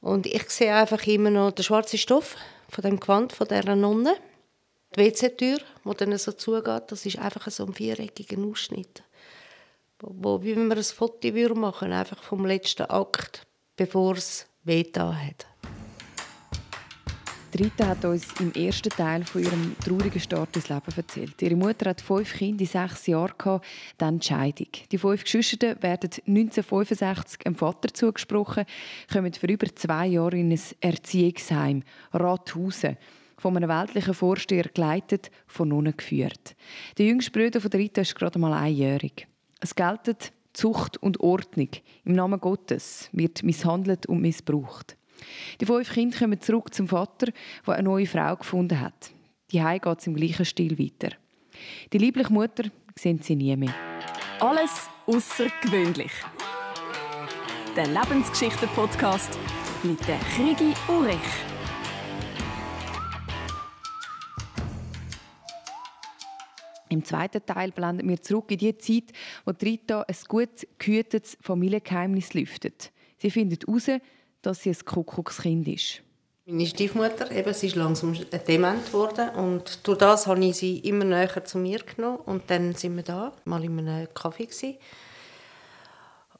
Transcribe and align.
Und 0.00 0.26
ich 0.26 0.48
sehe 0.50 0.74
einfach 0.74 1.06
immer 1.06 1.30
noch 1.30 1.52
den 1.52 1.64
schwarzen 1.64 1.98
Stoff 1.98 2.36
von 2.68 2.82
dem 2.82 2.98
Gewand 2.98 3.32
von 3.32 3.46
dieser 3.46 3.76
Nonne. 3.76 4.16
Die 4.94 5.00
WC-Tür, 5.00 5.58
die 5.84 5.94
dann 5.96 6.18
so 6.18 6.32
zugeht, 6.32 6.84
das 6.88 7.06
ist 7.06 7.18
einfach 7.18 7.50
so 7.50 7.66
ein 7.66 7.74
viereckiger 7.74 8.42
Ausschnitt. 8.42 9.02
Wo, 10.00 10.42
wie 10.42 10.56
wenn 10.56 10.68
man 10.68 10.78
ein 10.78 10.84
Foto 10.84 11.28
machen 11.54 11.88
würde, 11.88 11.98
einfach 11.98 12.22
vom 12.22 12.46
letzten 12.46 12.84
Akt, 12.84 13.46
bevor 13.76 14.16
es 14.16 14.46
weh 14.64 14.84
hat. 14.94 15.46
Rita 17.58 17.86
hat 17.88 18.04
uns 18.04 18.26
im 18.38 18.52
ersten 18.52 18.90
Teil 18.90 19.24
von 19.24 19.42
ihrem 19.42 19.74
traurigen 19.84 20.20
Start 20.20 20.54
ins 20.54 20.68
Leben 20.68 20.92
erzählt. 20.96 21.42
Ihre 21.42 21.56
Mutter 21.56 21.90
hat 21.90 22.00
fünf 22.00 22.32
Kinder 22.34 22.60
in 22.60 22.66
sechs 22.66 23.06
Jahren, 23.06 23.60
dann 23.98 24.18
die 24.18 24.26
Scheidung. 24.26 24.68
Die 24.92 24.98
fünf 24.98 25.24
Geschwister 25.24 25.82
werden 25.82 26.10
1965 26.26 27.38
dem 27.38 27.54
Vater 27.54 27.92
zugesprochen, 27.92 28.64
kommen 29.12 29.32
für 29.32 29.46
über 29.46 29.66
zwei 29.74 30.06
Jahre 30.06 30.38
in 30.38 30.52
ein 30.52 30.60
Erziehungsheim, 30.80 31.82
Rathausen 32.12 32.96
von 33.36 33.56
einem 33.56 33.70
weltlichen 33.70 34.14
Vorsteher 34.14 34.70
geleitet, 34.72 35.30
von 35.46 35.68
Nonnen 35.68 35.96
geführt. 35.96 36.54
Der 36.98 37.06
jüngste 37.06 37.32
Bruder 37.32 37.60
von 37.60 37.72
Rita 37.72 38.02
ist 38.02 38.14
gerade 38.14 38.38
mal 38.38 38.52
einjährig. 38.52 39.26
Es 39.60 39.74
gelten 39.74 40.16
Zucht 40.52 40.98
und 40.98 41.20
Ordnung. 41.20 41.70
Im 42.04 42.12
Namen 42.12 42.40
Gottes 42.40 43.08
wird 43.12 43.42
misshandelt 43.42 44.06
und 44.06 44.20
missbraucht. 44.20 44.96
Die 45.60 45.66
fünf 45.66 45.92
Kinder 45.92 46.18
kommen 46.18 46.40
zurück 46.40 46.72
zum 46.74 46.88
Vater, 46.88 47.32
der 47.66 47.74
eine 47.74 47.82
neue 47.84 48.06
Frau 48.06 48.36
gefunden 48.36 48.80
hat. 48.80 49.10
Die 49.52 49.62
Hause 49.62 49.80
geht 49.80 49.98
es 49.98 50.06
im 50.06 50.14
gleichen 50.14 50.44
Stil 50.44 50.78
weiter. 50.78 51.16
Die 51.92 51.98
liebliche 51.98 52.32
Mutter 52.32 52.70
sehen 52.96 53.20
sie 53.20 53.36
nie 53.36 53.56
mehr. 53.56 53.74
Alles 54.38 54.88
außergewöhnlich. 55.06 56.12
Der 57.76 57.86
Lebensgeschichten-Podcast 57.86 59.38
mit 59.82 60.06
der 60.06 60.18
Krigi 60.34 60.72
Urich. 60.88 61.18
Im 66.90 67.04
zweiten 67.04 67.46
Teil 67.46 67.70
blenden 67.70 68.08
wir 68.08 68.20
zurück 68.20 68.50
in 68.50 68.58
die 68.58 68.76
Zeit, 68.76 69.12
wo 69.44 69.52
Rita 69.52 70.02
ein 70.02 70.16
gut 70.26 70.66
gehütetes 70.78 71.38
Familiengeheimnis 71.40 72.34
lüftet. 72.34 72.90
Sie 73.18 73.30
findet 73.30 73.66
heraus, 73.66 73.88
dass 74.42 74.62
sie 74.62 74.70
ein 74.70 74.84
Kuckuckskind 74.84 75.68
ist. 75.68 76.02
Meine 76.46 76.66
Stiefmutter, 76.66 77.30
eben, 77.30 77.54
sie 77.54 77.68
ist 77.68 77.76
langsam 77.76 78.16
dement 78.48 78.86
geworden 78.86 79.28
und 79.36 79.86
durch 79.86 79.98
das 79.98 80.26
habe 80.26 80.44
ich 80.44 80.56
sie 80.56 80.78
immer 80.78 81.04
näher 81.04 81.44
zu 81.44 81.58
mir 81.58 81.78
genommen 81.80 82.18
und 82.18 82.50
dann 82.50 82.74
sind 82.74 82.96
wir 82.96 83.04
da, 83.04 83.32
mal 83.44 83.62
in 83.62 83.78
einem 83.78 84.12
Kaffee 84.12 84.46
gewesen. 84.46 84.76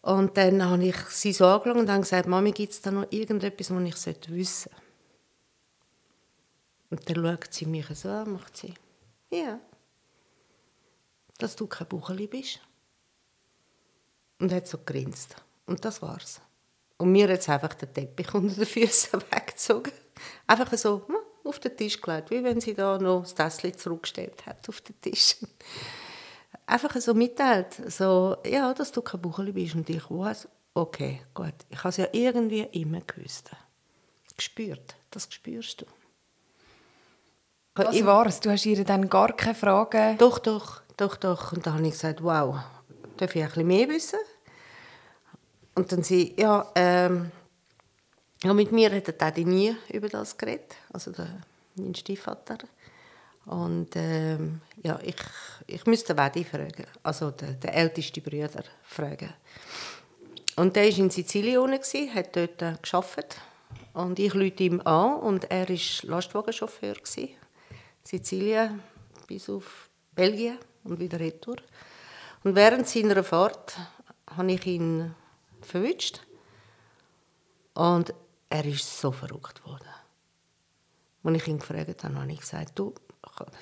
Und 0.02 0.36
dann 0.36 0.64
habe 0.64 0.84
ich 0.84 0.96
sie 1.10 1.32
so 1.32 1.46
angeschaut 1.46 1.76
und 1.76 1.90
habe 1.90 2.00
gesagt, 2.00 2.26
Mami, 2.26 2.52
gibt 2.52 2.72
es 2.72 2.80
da 2.80 2.90
noch 2.90 3.06
irgendetwas, 3.10 3.70
was 3.70 3.82
ich 3.82 4.30
wissen 4.30 4.64
sollte? 4.64 4.70
Und 6.90 7.08
dann 7.08 7.24
schaut 7.24 7.52
sie 7.52 7.66
mich 7.66 7.86
so 7.94 8.08
an 8.08 8.32
macht 8.32 8.56
sie, 8.56 8.74
ja, 9.30 9.60
dass 11.38 11.54
du 11.54 11.66
kein 11.66 11.86
Bucheli 11.86 12.26
bist. 12.26 12.60
Und 14.38 14.52
hat 14.52 14.66
so 14.66 14.78
gegrinst. 14.78 15.36
Und 15.66 15.84
das 15.84 16.00
war's. 16.00 16.40
Und 17.00 17.12
mir 17.12 17.28
jetzt 17.28 17.48
einfach 17.48 17.74
den 17.74 17.92
Teppich 17.92 18.34
unter 18.34 18.54
den 18.54 18.66
Füßen 18.66 19.20
weggezogen. 19.30 19.92
Einfach 20.46 20.72
so 20.76 21.02
hm, 21.06 21.16
auf 21.44 21.58
den 21.58 21.76
Tisch 21.76 22.00
gelegt, 22.00 22.30
wie 22.30 22.44
wenn 22.44 22.60
sie 22.60 22.74
da 22.74 22.98
noch 22.98 23.22
das 23.22 23.34
Tässchen 23.34 23.76
zurückgestellt 23.76 24.44
hat 24.46 24.68
auf 24.68 24.80
den 24.82 25.00
Tisch. 25.00 25.36
Einfach 26.66 26.94
so 27.00 27.14
mitteilt, 27.14 27.74
so, 27.88 28.36
ja, 28.44 28.72
dass 28.74 28.92
du 28.92 29.00
kein 29.00 29.20
Bucheli 29.20 29.52
bist. 29.52 29.74
Und 29.74 29.88
ich 29.88 30.08
weiß, 30.10 30.46
okay, 30.74 31.22
gut. 31.34 31.54
Ich 31.70 31.78
habe 31.78 31.88
es 31.88 31.96
ja 31.96 32.06
irgendwie 32.12 32.68
immer 32.72 33.00
gewusst. 33.00 33.50
Gespürt, 34.36 34.94
das 35.10 35.26
spürst 35.30 35.80
du. 35.80 35.86
Was 37.74 38.04
war 38.04 38.26
es? 38.26 38.40
Du 38.40 38.50
hast 38.50 38.66
ihr 38.66 38.84
dann 38.84 39.08
gar 39.08 39.32
keine 39.32 39.54
Fragen? 39.54 40.18
Doch, 40.18 40.38
doch, 40.38 40.82
doch, 40.96 41.16
doch. 41.16 41.52
Und 41.52 41.66
dann 41.66 41.74
habe 41.74 41.86
ich 41.86 41.92
gesagt, 41.92 42.22
wow, 42.22 42.56
darf 43.16 43.34
ich 43.34 43.42
ein 43.42 43.48
bisschen 43.48 43.66
mehr 43.66 43.88
wissen? 43.88 44.18
Und 45.80 45.90
dann 45.90 46.02
sie, 46.02 46.34
ja, 46.36 46.70
ähm, 46.74 47.32
ja, 48.42 48.52
mit 48.52 48.70
mir 48.70 48.94
hat 48.94 49.06
der 49.06 49.14
Daddy 49.14 49.46
nie 49.46 49.74
über 49.88 50.10
das 50.10 50.36
geredet, 50.36 50.76
also 50.92 51.10
der, 51.10 51.40
mein 51.74 51.94
Stiefvater. 51.94 52.58
Und 53.46 53.88
ähm, 53.94 54.60
ja, 54.82 55.00
ich, 55.02 55.16
ich 55.66 55.86
müsste 55.86 56.18
Wadi 56.18 56.44
fragen, 56.44 56.84
also 57.02 57.30
den, 57.30 57.58
den 57.58 57.70
ältesten 57.70 58.22
Bruder 58.22 58.62
fragen. 58.82 59.32
Und 60.56 60.76
der 60.76 60.84
war 60.84 60.98
in 60.98 61.08
Sizilien, 61.08 61.64
gewesen, 61.64 62.14
hat 62.14 62.36
dort 62.36 62.60
äh, 62.60 62.74
gearbeitet. 62.82 63.38
Und 63.94 64.18
ich 64.18 64.34
lüte 64.34 64.64
ihm 64.64 64.82
an 64.82 65.14
und 65.20 65.50
er 65.50 65.66
war 65.66 65.78
Lastwagenchauffeur. 66.02 66.96
Gewesen. 66.96 67.30
Sizilien 68.04 68.82
bis 69.26 69.48
auf 69.48 69.88
Belgien 70.14 70.58
und 70.84 71.00
wieder 71.00 71.18
retour. 71.18 71.56
Und 72.44 72.54
während 72.54 72.86
seiner 72.86 73.24
Fahrt 73.24 73.78
habe 74.26 74.52
ich 74.52 74.66
ihn 74.66 75.14
verwünscht. 75.66 76.20
Und 77.74 78.14
er 78.48 78.64
ist 78.64 79.00
so 79.00 79.12
verrückt 79.12 79.64
worden. 79.64 79.88
Als 81.22 81.36
ich 81.36 81.48
ihn 81.48 81.58
gefragt 81.58 82.04
habe, 82.04 82.14
habe 82.14 82.32
ich 82.32 82.40
gesagt, 82.40 82.78
du, 82.78 82.94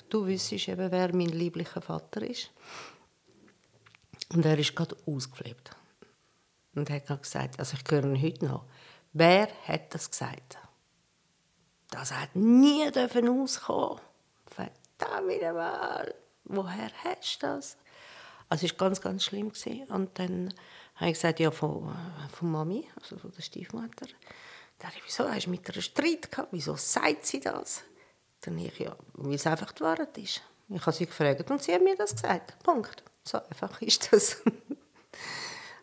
du 0.08 0.26
wüsstest 0.26 0.68
eben, 0.68 0.90
wer 0.90 1.14
mein 1.14 1.28
lieblicher 1.28 1.82
Vater 1.82 2.22
ist. 2.22 2.50
Und 4.32 4.44
er 4.44 4.58
ist 4.58 4.74
gerade 4.74 4.96
ausgeflippt. 5.06 5.70
Und 6.74 6.90
hat 6.90 7.22
gesagt, 7.22 7.58
also 7.58 7.76
ich 7.76 7.90
höre 7.90 8.04
ihn 8.04 8.22
heute 8.22 8.44
noch, 8.44 8.64
wer 9.12 9.48
hat 9.66 9.94
das 9.94 10.10
gesagt? 10.10 10.58
Das 11.90 12.12
hat 12.12 12.36
nie 12.36 12.90
dürfen 12.90 13.28
auskommen. 13.28 14.00
Verdammt 14.46 15.42
mal, 15.42 16.14
woher 16.44 16.90
hast 17.04 17.42
du 17.42 17.46
das? 17.46 17.76
Also 18.48 18.66
es 18.66 18.72
war 18.72 18.88
ganz, 18.88 19.00
ganz 19.00 19.24
schlimm. 19.24 19.52
Und 19.88 20.18
dann 20.18 20.54
habe 20.98 21.10
ich 21.10 21.14
gesagt, 21.14 21.38
ja, 21.38 21.50
von, 21.50 21.94
von 22.32 22.50
Mami, 22.50 22.84
also 23.00 23.16
von 23.18 23.30
der 23.30 23.42
Stiefmutter. 23.42 24.06
Dann 24.78 24.90
habe 24.90 24.98
ich, 24.98 25.04
wieso, 25.06 25.28
hast 25.28 25.46
du 25.46 25.50
mit 25.50 25.68
einer 25.68 25.82
Streit 25.82 26.30
gehabt? 26.30 26.48
Wieso 26.50 26.74
sagt 26.76 27.24
sie 27.24 27.40
das? 27.40 27.82
Dann 28.40 28.58
ich, 28.58 28.78
ja, 28.78 28.96
weil 29.14 29.34
es 29.34 29.46
einfach 29.46 29.72
die 29.72 29.82
Wahrheit 29.82 30.16
ist. 30.18 30.42
Ich 30.68 30.80
habe 30.80 30.92
sie 30.92 31.06
gefragt 31.06 31.50
und 31.50 31.62
sie 31.62 31.72
hat 31.72 31.82
mir 31.82 31.96
das 31.96 32.14
gesagt. 32.14 32.58
Punkt. 32.62 33.02
So 33.24 33.38
einfach 33.38 33.80
ist 33.82 34.12
das. 34.12 34.42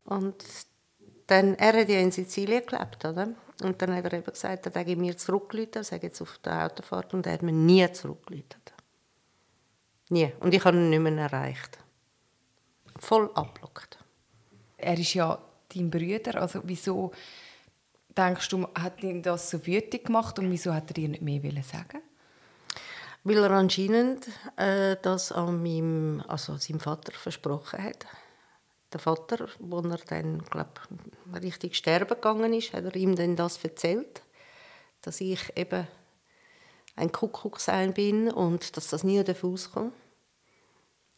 und 0.06 0.36
dann, 1.28 1.56
er 1.56 1.80
hat 1.80 1.90
ja 1.90 2.00
in 2.00 2.12
Sizilien 2.12 2.66
gelebt, 2.66 3.04
oder? 3.06 3.30
Und 3.64 3.82
dann 3.82 3.96
hat 3.96 4.06
er 4.06 4.14
eben 4.14 4.26
gesagt, 4.26 4.66
er 4.66 4.74
hätte 4.74 4.96
mir 4.98 5.18
zurückgerufen, 5.18 5.76
er 5.76 5.84
sei 5.86 6.00
jetzt 6.02 6.22
auf 6.22 6.38
der 6.40 6.66
Autofahrt 6.66 7.14
und 7.14 7.26
er 7.26 7.34
hat 7.34 7.42
mir 7.42 7.54
nie 7.54 7.90
zurückgerufen. 7.92 8.62
Nie. 10.10 10.34
Und 10.42 10.54
ich 10.54 10.64
habe 10.64 10.78
ihn 10.78 10.90
nicht 10.90 11.00
mehr 11.00 11.18
erreicht. 11.18 11.80
Voll 12.98 13.32
abgelockt 13.34 14.05
er 14.86 15.00
ist 15.00 15.14
ja 15.16 15.40
dein 15.74 15.90
Bruder, 15.90 16.42
also 16.42 16.62
wieso 16.64 17.12
denkst 18.16 18.48
du, 18.50 18.68
hat 18.76 19.04
ihn 19.04 19.22
das 19.22 19.50
so 19.50 19.66
wütend 19.66 20.06
gemacht 20.06 20.40
und 20.40 20.52
wieso 20.52 20.74
hat 20.74 20.90
er 20.92 20.94
dir 20.94 21.10
nicht 21.10 21.22
mehr 21.22 21.64
sagen 21.64 22.02
Weil 23.24 23.38
er 23.38 23.52
anscheinend 23.52 24.28
äh, 24.58 24.96
das 25.02 25.32
an 25.32 25.62
meinem, 25.62 26.24
also 26.28 26.58
seinem 26.58 26.80
Vater 26.80 27.12
versprochen 27.12 27.84
hat. 27.84 28.06
Der 28.94 29.00
Vater, 29.00 29.50
wo 29.60 29.80
er 29.80 29.98
dann, 30.08 30.44
glaub, 30.44 30.80
richtig 31.42 31.76
sterben 31.76 32.16
gegangen 32.16 32.54
ist, 32.54 32.72
hat 32.74 32.86
er 32.86 32.96
ihm 32.96 33.16
dann 33.16 33.36
das 33.36 33.62
erzählt, 33.64 34.22
dass 35.02 35.20
ich 35.20 35.52
eben 35.58 35.88
ein 36.96 37.12
Kuckuck 37.12 37.60
sein 37.60 37.94
bin 37.94 38.32
und 38.32 38.78
dass 38.78 38.88
das 38.88 39.04
nie 39.04 39.20
rauskommt. 39.20 39.94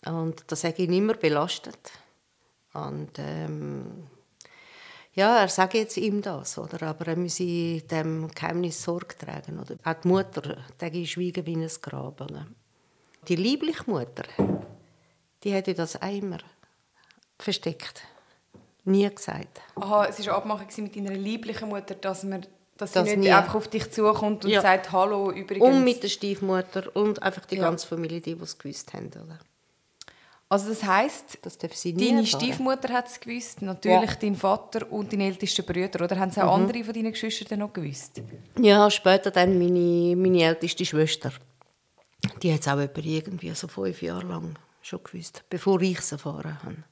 Und 0.05 0.43
das 0.47 0.63
hat 0.63 0.79
ihn 0.79 0.93
immer 0.93 1.13
belastet. 1.13 1.91
Und 2.85 3.11
ähm, 3.17 4.07
ja, 5.13 5.39
er 5.39 5.47
sagt 5.47 5.73
jetzt 5.73 5.97
ihm 5.97 6.21
das, 6.21 6.57
oder? 6.59 6.83
aber 6.83 7.07
er 7.07 7.15
müsse 7.15 7.81
dem 7.81 8.29
Geheimnis 8.29 8.83
Sorge 8.83 9.15
tragen. 9.17 9.59
Oder? 9.59 9.75
Auch 9.83 9.99
die 10.01 10.07
Mutter, 10.07 10.57
die 10.79 11.07
schweigen 11.07 11.45
wie 11.45 11.55
ein 11.55 11.67
Grab. 11.81 12.21
Oder? 12.21 12.45
Die 13.27 13.35
liebliche 13.35 13.89
Mutter, 13.89 14.23
die 15.43 15.51
hätte 15.53 15.73
das 15.73 15.95
immer 15.95 16.37
versteckt. 17.39 18.03
Nie 18.83 19.09
gesagt. 19.09 19.59
Aha, 19.75 20.05
es 20.05 20.19
war 20.19 20.27
eine 20.27 20.35
Abmachung 20.35 20.67
mit 20.83 20.95
deiner 20.95 21.11
lieblichen 21.11 21.67
Mutter, 21.67 21.95
dass, 21.95 22.23
man, 22.23 22.45
dass 22.77 22.93
sie 22.93 22.99
das 22.99 23.07
nicht 23.09 23.17
nie. 23.17 23.31
einfach 23.31 23.55
auf 23.55 23.67
dich 23.67 23.91
zukommt 23.91 24.45
und 24.45 24.51
ja. 24.51 24.61
sagt 24.61 24.91
«Hallo, 24.91 25.31
übrigens». 25.31 25.65
Und 25.65 25.83
mit 25.83 26.03
der 26.03 26.09
Stiefmutter 26.09 26.95
und 26.95 27.21
einfach 27.21 27.45
die 27.45 27.57
ja. 27.57 27.63
ganze 27.63 27.87
Familie, 27.87 28.21
die 28.21 28.31
es 28.33 28.57
gewusst 28.57 28.93
haben. 28.93 29.07
Oder? 29.07 29.39
Also 30.49 30.69
das 30.69 30.83
heisst, 30.83 31.39
das 31.41 31.57
deine 31.57 32.25
Stiefmutter 32.25 32.93
hat 32.93 33.07
es 33.07 33.19
gewusst, 33.19 33.61
natürlich 33.61 34.11
ja. 34.11 34.17
dein 34.21 34.35
Vater 34.35 34.89
und 34.89 35.11
deine 35.11 35.25
ältesten 35.25 35.65
Brüder, 35.65 36.05
oder 36.05 36.17
haben 36.17 36.29
es 36.29 36.37
auch 36.37 36.57
mhm. 36.57 36.63
andere 36.63 36.83
von 36.85 36.93
deinen 36.93 37.11
Geschwistern 37.11 37.59
noch 37.59 37.73
gewusst? 37.73 38.21
Ja, 38.57 38.89
später 38.89 39.29
dann 39.29 39.59
meine, 39.59 40.15
meine 40.15 40.43
älteste 40.43 40.85
Schwester. 40.85 41.33
Die 42.41 42.53
hat 42.53 42.61
es 42.61 42.67
auch 42.67 42.77
irgendwie 42.79 43.53
so 43.55 43.67
fünf 43.67 44.01
Jahre 44.01 44.25
lang 44.25 44.55
schon 44.81 45.03
gewusst, 45.03 45.43
bevor 45.49 45.81
ich 45.81 45.99
es 45.99 46.13
erfahren 46.13 46.57
habe. 46.63 46.83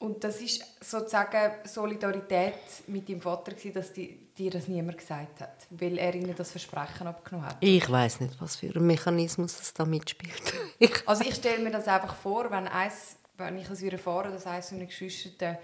Und 0.00 0.24
das 0.24 0.40
ist 0.40 0.64
sozusagen 0.82 1.52
Solidarität 1.64 2.54
mit 2.86 3.06
deinem 3.06 3.20
Vater, 3.20 3.52
dass 3.52 3.92
dir 3.92 4.50
das 4.50 4.66
niemand 4.66 4.96
gesagt 4.96 5.42
hat, 5.42 5.66
weil 5.68 5.98
er 5.98 6.14
ihnen 6.14 6.34
das 6.34 6.52
Versprechen 6.52 7.06
abgenommen 7.06 7.46
hat? 7.46 7.58
Ich 7.60 7.88
weiß 7.88 8.20
nicht, 8.20 8.40
was 8.40 8.56
für 8.56 8.74
ein 8.74 8.86
Mechanismus 8.86 9.58
das 9.58 9.74
da 9.74 9.84
mitspielt. 9.84 10.54
also 11.06 11.22
ich 11.22 11.34
stelle 11.34 11.62
mir 11.62 11.70
das 11.70 11.86
einfach 11.86 12.14
vor, 12.14 12.50
wenn, 12.50 12.66
eins, 12.66 13.16
wenn 13.36 13.58
ich 13.58 13.68
es 13.68 13.82
erfahre, 13.82 14.30
dass 14.30 14.46
eines 14.46 14.72
meiner 14.72 14.86
Geschwister 14.86 15.58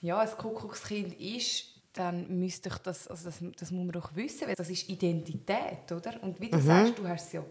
ja, 0.00 0.20
ein 0.20 0.30
Kuckuckskind 0.30 1.20
ist, 1.20 1.64
dann 1.92 2.38
müsste 2.38 2.68
ich 2.68 2.78
das, 2.78 3.08
also 3.08 3.30
das, 3.30 3.38
das 3.58 3.72
muss 3.72 3.84
man 3.84 3.90
doch 3.90 4.14
wissen, 4.14 4.46
weil 4.46 4.54
das 4.54 4.70
ist 4.70 4.88
Identität, 4.88 5.90
oder? 5.90 6.22
Und 6.22 6.40
wie 6.40 6.50
du 6.50 6.56
mhm. 6.56 6.62
sagst, 6.62 6.98
du 7.00 7.08
hast 7.08 7.26
es 7.26 7.32
ja 7.32 7.44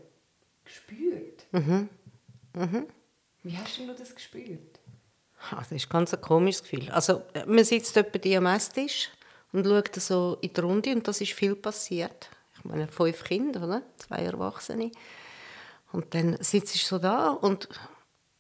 gespürt. 0.63 1.45
Mhm. 1.51 1.89
Mhm. 2.55 2.87
Wie 3.43 3.57
hast 3.57 3.77
du 3.77 3.93
das 3.93 4.15
gespürt? 4.15 4.78
Das 5.51 5.71
ist 5.71 5.89
ganz 5.89 6.13
ein 6.13 6.21
komisches 6.21 6.63
Gefühl. 6.63 6.89
Also, 6.91 7.23
man 7.47 7.63
sitzt 7.63 7.95
etwa 7.97 8.37
am 8.37 8.45
Esstisch 8.45 9.09
und 9.51 9.65
schaut 9.65 9.95
so 9.95 10.37
in 10.41 10.53
die 10.53 10.59
Runde 10.59 10.91
und 10.91 11.07
das 11.07 11.21
ist 11.21 11.33
viel 11.33 11.55
passiert. 11.55 12.29
Ich 12.57 12.65
meine, 12.65 12.87
fünf 12.87 13.23
Kinder, 13.23 13.63
oder? 13.63 13.81
zwei 13.97 14.17
Erwachsene. 14.17 14.91
Und 15.91 16.13
dann 16.13 16.37
sitzt 16.43 16.75
du 16.75 16.79
so 16.79 16.99
da 16.99 17.29
und, 17.29 17.69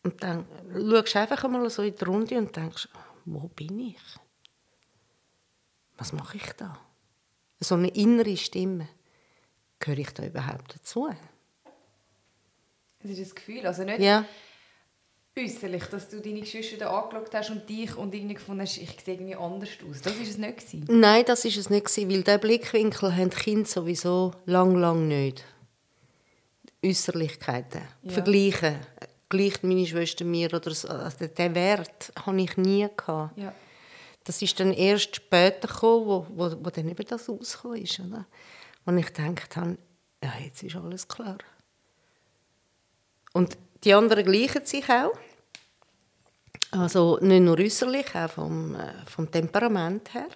und 0.03 0.21
dann 0.21 0.45
schaust 0.73 1.15
du 1.15 1.19
einfach 1.19 1.43
einmal 1.43 1.69
so 1.69 1.81
in 1.81 1.95
die 1.95 2.03
Runde 2.03 2.37
und 2.37 2.55
denkst, 2.55 2.89
wo 3.25 3.47
bin 3.47 3.79
ich? 3.79 4.01
Was 5.97 6.13
mache 6.13 6.37
ich 6.37 6.51
da? 6.53 6.77
So 7.59 7.75
eine 7.75 7.89
innere 7.89 8.37
Stimme. 8.37 8.87
Gehöre 9.79 9.99
ich 9.99 10.13
da 10.13 10.25
überhaupt 10.25 10.75
dazu? 10.75 11.09
Das 13.01 13.11
ist 13.11 13.21
das 13.21 13.35
Gefühl, 13.35 13.65
also 13.65 13.83
nicht... 13.83 13.99
Ja 13.99 14.25
äußerlich, 15.39 15.85
dass 15.85 16.09
du 16.09 16.19
deine 16.19 16.41
Geschwister 16.41 16.91
angeschaut 16.91 17.33
hast 17.33 17.49
und 17.49 17.67
dich 17.67 17.95
und 17.95 18.13
irgendwie 18.13 18.35
gefunden 18.35 18.61
hast, 18.61 18.77
ich 18.77 18.95
sehe 19.03 19.15
irgendwie 19.15 19.35
anders 19.35 19.69
aus. 19.89 20.01
Das 20.01 20.15
war 20.15 20.21
es 20.21 20.37
nicht? 20.37 20.57
Gewesen. 20.57 20.85
Nein, 20.99 21.23
das 21.25 21.45
war 21.45 21.51
es 21.51 21.69
nicht, 21.69 21.85
gewesen, 21.85 22.09
weil 22.09 22.23
diesen 22.23 22.39
Blickwinkel 22.39 23.15
haben 23.15 23.29
die 23.29 23.37
Kinder 23.37 23.67
sowieso 23.67 24.33
lang, 24.45 24.75
lang 24.75 25.07
nicht. 25.07 25.43
Äußerlichkeiten, 26.83 27.81
ja. 28.03 28.11
vergleichen. 28.11 28.79
Gleicht 29.29 29.63
meine 29.63 29.85
Schwester 29.85 30.25
mir 30.25 30.53
oder 30.53 30.71
so. 30.71 30.87
Also 30.87 31.27
den 31.27 31.55
Wert 31.55 32.11
hatte 32.15 32.41
ich 32.41 32.57
nie. 32.57 32.87
Gehabt. 32.95 33.37
Ja. 33.37 33.53
Das 34.23 34.41
ist 34.41 34.59
dann 34.59 34.73
erst 34.73 35.15
später 35.15 35.67
gekommen, 35.67 36.05
wo, 36.05 36.25
wo, 36.29 36.51
wo 36.63 36.69
dann 36.69 36.87
eben 36.87 37.05
das 37.07 37.29
rausgekommen 37.29 37.81
ist. 37.81 37.99
Oder? 37.99 38.25
Und 38.85 38.97
ich 38.97 39.13
gedacht 39.13 39.55
habe, 39.55 39.77
ja, 40.23 40.33
jetzt 40.43 40.63
ist 40.63 40.75
alles 40.75 41.07
klar. 41.07 41.37
Und 43.33 43.57
die 43.83 43.93
anderen 43.93 44.25
gleichen 44.25 44.65
sich 44.65 44.89
auch. 44.89 45.13
Also 46.71 47.17
nicht 47.21 47.41
nur 47.41 47.57
äußerlich, 47.57 48.15
auch 48.15 48.29
vom, 48.29 48.75
äh, 48.75 49.05
vom 49.05 49.29
Temperament 49.31 50.13
her. 50.13 50.27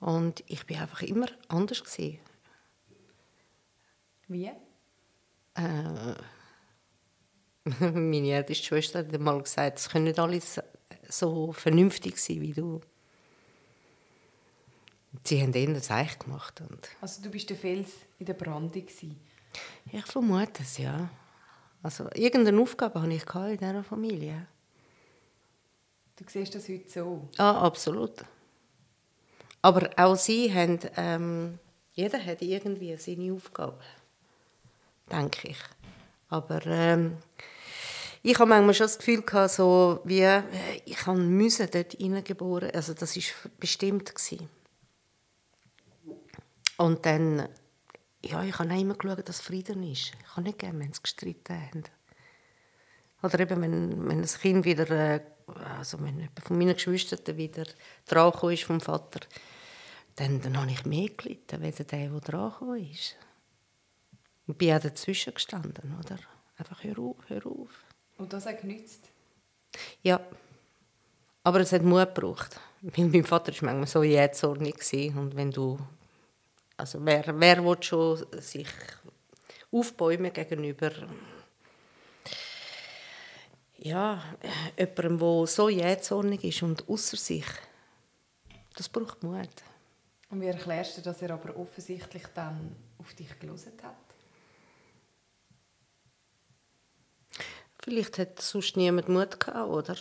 Und 0.00 0.42
ich 0.46 0.64
bin 0.64 0.78
einfach 0.78 1.02
immer 1.02 1.26
anders 1.48 1.84
gewesen. 1.84 2.18
Wie? 4.28 4.50
Äh, 5.54 6.14
meine 7.90 8.30
älteste 8.30 8.64
Schwester 8.64 9.00
hat 9.00 9.20
mal 9.20 9.42
gesagt, 9.42 9.78
es 9.78 9.90
können 9.90 10.04
nicht 10.04 10.18
alle 10.18 10.40
so 11.08 11.52
vernünftig 11.52 12.16
sein 12.18 12.40
wie 12.40 12.52
du. 12.52 12.80
Sie 15.24 15.42
haben 15.42 15.52
eher 15.52 15.74
das 15.74 15.90
Eich 15.90 16.18
gemacht. 16.18 16.60
Und 16.60 16.88
also 17.00 17.20
du 17.22 17.30
bist 17.30 17.50
der 17.50 17.56
Fels 17.56 17.90
in 18.18 18.26
der 18.26 18.34
Brandung? 18.34 18.86
Ich 19.92 20.06
vermute 20.06 20.62
es, 20.62 20.78
ja. 20.78 21.10
Also 21.82 22.08
irgendeine 22.14 22.60
Aufgabe 22.60 23.02
hatte 23.02 23.12
ich 23.12 23.34
in 23.34 23.58
dieser 23.58 23.84
Familie. 23.84 24.46
Du 26.20 26.28
siehst 26.28 26.54
das 26.54 26.68
heute 26.68 26.88
so? 26.88 27.28
Ja, 27.38 27.62
absolut. 27.62 28.12
Aber 29.62 29.88
auch 29.96 30.16
sie 30.16 30.52
haben, 30.52 30.78
ähm, 30.96 31.58
jeder 31.94 32.24
hat 32.24 32.42
irgendwie 32.42 32.94
seine 32.98 33.32
Aufgabe, 33.32 33.80
denke 35.10 35.48
ich. 35.48 35.58
Aber 36.28 36.64
ähm, 36.66 37.16
ich 38.22 38.38
habe 38.38 38.50
manchmal 38.50 38.74
schon 38.74 38.84
das 38.84 38.98
Gefühl 38.98 39.22
gehabt, 39.22 39.52
so 39.52 40.00
wie 40.04 40.20
äh, 40.20 40.42
ich 40.84 41.06
musste 41.06 41.66
dort 41.66 41.92
hineingeboren, 41.94 42.70
also 42.72 42.92
das 42.92 43.16
war 43.16 43.50
bestimmt 43.58 44.14
gewesen. 44.14 44.48
Und 46.76 47.06
dann, 47.06 47.48
ja, 48.22 48.44
ich 48.44 48.58
habe 48.58 48.78
immer 48.78 48.94
geschaut, 48.94 49.26
dass 49.26 49.40
Frieden 49.40 49.82
ist. 49.84 50.12
Ich 50.20 50.30
habe 50.32 50.42
nicht 50.42 50.58
gerne, 50.58 50.80
wenn 50.80 50.92
sie 50.92 51.02
gestritten 51.02 51.56
haben. 51.60 51.84
Oder 53.22 53.40
eben, 53.40 53.62
wenn, 53.62 54.08
wenn 54.08 54.22
das 54.22 54.38
Kind 54.38 54.64
wieder, 54.66 54.88
äh, 54.90 55.20
also 55.54 55.98
wenn 56.00 56.18
jemand 56.18 56.40
von 56.42 56.58
meinen 56.58 56.74
Geschwistern 56.74 57.36
wieder 57.36 57.64
dran 58.06 58.32
ist 58.52 58.64
vom 58.64 58.80
Vater, 58.80 59.20
dann, 60.16 60.40
dann 60.40 60.58
habe 60.58 60.70
ich 60.70 60.84
mehr 60.84 61.08
gelitten, 61.08 61.62
als 61.64 61.76
der, 61.76 62.08
der 62.08 62.20
dran 62.20 62.76
ist. 62.76 63.16
Und 64.46 64.58
bin 64.58 64.74
auch 64.74 64.80
dazwischen 64.80 65.34
gestanden, 65.34 65.96
oder? 65.98 66.18
Einfach 66.56 66.82
hör 66.84 66.98
auf, 66.98 67.16
hör 67.28 67.46
auf. 67.46 67.70
Und 68.18 68.32
das 68.32 68.46
hat 68.46 68.60
genützt? 68.60 69.08
Ja. 70.02 70.20
Aber 71.42 71.60
es 71.60 71.72
hat 71.72 71.82
Mut 71.82 72.14
gebraucht. 72.14 72.60
Mein 72.82 73.24
Vater 73.24 73.52
war 73.52 73.62
manchmal 73.62 73.86
so 73.86 74.02
jähzornig. 74.02 74.76
Und 75.16 75.36
wenn 75.36 75.50
du... 75.50 75.78
Also 76.76 76.98
wer, 77.04 77.24
wer 77.38 77.64
will 77.64 77.82
schon 77.82 78.24
sich 78.40 78.68
aufbäumen 79.70 80.32
gegenüber 80.32 80.90
ja, 83.80 84.22
jemandem, 84.78 85.18
der 85.18 85.46
so 85.46 85.68
jähzornig 85.68 86.44
ist 86.44 86.62
und 86.62 86.88
außer 86.88 87.16
sich, 87.16 87.46
das 88.76 88.88
braucht 88.88 89.22
Mut. 89.22 89.48
Und 90.28 90.40
wie 90.40 90.46
erklärst 90.46 90.98
du, 90.98 91.02
dass 91.02 91.22
er 91.22 91.30
aber 91.30 91.56
offensichtlich 91.56 92.24
dann 92.34 92.76
auf 92.98 93.14
dich 93.14 93.38
gelesen 93.38 93.72
hat? 93.82 93.96
Vielleicht 97.82 98.18
hat 98.18 98.40
sonst 98.40 98.76
niemand 98.76 99.08
Mut 99.08 99.40
gehabt, 99.40 99.70
oder? 99.70 99.96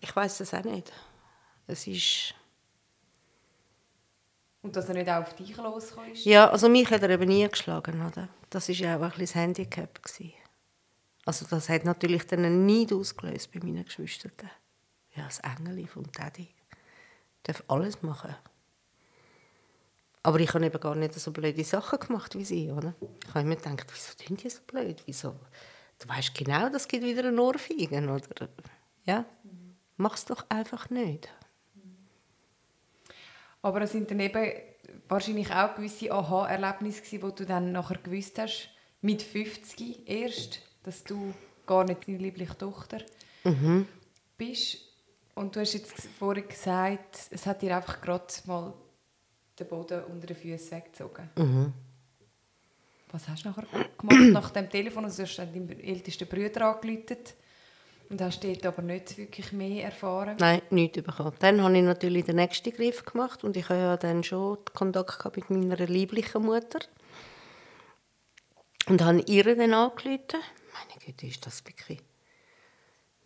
Ich 0.00 0.16
weiß 0.16 0.40
es 0.40 0.54
auch 0.54 0.64
nicht. 0.64 0.90
Es 1.66 1.86
ist... 1.86 2.34
Und 4.62 4.74
dass 4.74 4.88
er 4.88 4.94
nicht 4.94 5.08
auch 5.08 5.22
auf 5.22 5.34
dich 5.34 5.54
losgekommen 5.56 6.12
ist? 6.12 6.24
Ja, 6.24 6.50
also 6.50 6.68
mich 6.68 6.90
hat 6.90 7.02
er 7.02 7.10
eben 7.10 7.28
nie 7.28 7.46
geschlagen, 7.46 8.04
oder? 8.04 8.28
Das 8.48 8.68
war 8.68 8.74
ja 8.74 8.96
auch 8.96 9.02
ein 9.02 9.10
bisschen 9.10 9.26
das 9.26 9.34
Handicap. 9.34 10.02
Gewesen. 10.02 10.32
Also 11.28 11.44
das 11.44 11.68
hat 11.68 11.84
natürlich 11.84 12.26
dann 12.26 12.64
Neid 12.64 12.90
ausgelöst 12.90 13.52
bei 13.52 13.60
meinen 13.60 13.84
Geschwistern. 13.84 14.32
Ja, 15.14 15.24
das 15.24 15.40
Engel 15.40 15.86
von 15.86 16.08
Daddy 16.10 16.48
darf 17.42 17.62
alles 17.68 18.00
machen. 18.00 18.34
Aber 20.22 20.40
ich 20.40 20.54
habe 20.54 20.64
eben 20.64 20.80
gar 20.80 20.94
nicht 20.94 21.12
so 21.12 21.30
blöde 21.30 21.62
Sachen 21.64 21.98
gemacht 21.98 22.34
wie 22.34 22.46
sie. 22.46 22.70
Oder? 22.70 22.94
Ich 23.22 23.34
habe 23.34 23.40
immer 23.40 23.56
gedacht, 23.56 23.86
wieso 23.92 24.14
tun 24.16 24.38
die 24.38 24.48
so 24.48 24.60
blöd? 24.66 25.02
Wieso? 25.04 25.38
Du 25.98 26.08
weißt 26.08 26.34
genau, 26.34 26.70
das 26.70 26.88
gibt 26.88 27.04
wieder 27.04 27.28
einen 27.28 27.38
Ohrfeigen. 27.38 28.08
Oder? 28.08 28.48
Ja? 29.04 29.26
Mach 29.98 30.14
es 30.14 30.24
doch 30.24 30.46
einfach 30.48 30.88
nicht. 30.88 31.28
Aber 33.60 33.82
es 33.82 33.92
sind 33.92 34.10
dann 34.10 34.20
eben 34.20 34.50
wahrscheinlich 35.08 35.52
auch 35.52 35.74
gewisse 35.74 36.10
Aha-Erlebnisse, 36.10 37.20
wo 37.20 37.28
du 37.28 37.44
dann 37.44 37.72
nachher 37.72 37.98
gewusst 37.98 38.38
hast, 38.38 38.70
mit 39.02 39.20
50 39.20 40.08
erst, 40.08 40.62
dass 40.82 41.04
du 41.04 41.34
gar 41.66 41.84
nicht 41.84 42.06
deine 42.06 42.18
liebliche 42.18 42.56
Tochter 42.56 42.98
mhm. 43.44 43.86
bist. 44.36 44.78
Und 45.34 45.54
du 45.54 45.60
hast 45.60 45.74
jetzt 45.74 46.08
vorhin 46.18 46.48
gesagt, 46.48 47.28
es 47.30 47.46
hat 47.46 47.62
dir 47.62 47.76
einfach 47.76 48.00
gerade 48.00 48.26
mal 48.46 48.72
den 49.58 49.68
Boden 49.68 50.02
unter 50.04 50.26
den 50.26 50.36
Füßen 50.36 50.72
weggezogen. 50.72 51.30
Mhm. 51.36 51.72
Was 53.12 53.28
hast 53.28 53.44
du 53.44 53.48
nachher 53.48 53.66
gemacht 53.96 54.32
nach 54.32 54.50
dem 54.50 54.68
Telefon? 54.68 55.04
Also 55.04 55.22
du 55.22 55.28
hast 55.28 55.38
deinen 55.38 55.80
ältesten 55.80 56.28
Bruder 56.28 56.74
angerufen 56.74 57.16
und 58.10 58.20
hast 58.20 58.42
dort 58.42 58.66
aber 58.66 58.82
nicht 58.82 59.16
wirklich 59.16 59.52
mehr 59.52 59.84
erfahren? 59.84 60.36
Nein, 60.38 60.62
nichts 60.70 61.02
bekommen. 61.02 61.32
Dann 61.38 61.62
habe 61.62 61.76
ich 61.76 61.84
natürlich 61.84 62.24
den 62.24 62.36
nächsten 62.36 62.72
Griff 62.72 63.04
gemacht 63.04 63.44
und 63.44 63.56
ich 63.56 63.68
habe 63.68 63.80
ja 63.80 63.96
dann 63.96 64.24
schon 64.24 64.58
Kontakt 64.74 65.36
mit 65.36 65.50
meiner 65.50 65.86
lieblichen 65.86 66.42
Mutter. 66.42 66.80
Und 68.88 69.02
habe 69.02 69.20
ihr 69.26 69.44
dann 69.56 69.74
angerufen 69.74 70.40
meine 70.78 71.00
Güte, 71.04 71.26
ist 71.26 71.46
das 71.46 71.64
wirklich 71.66 72.00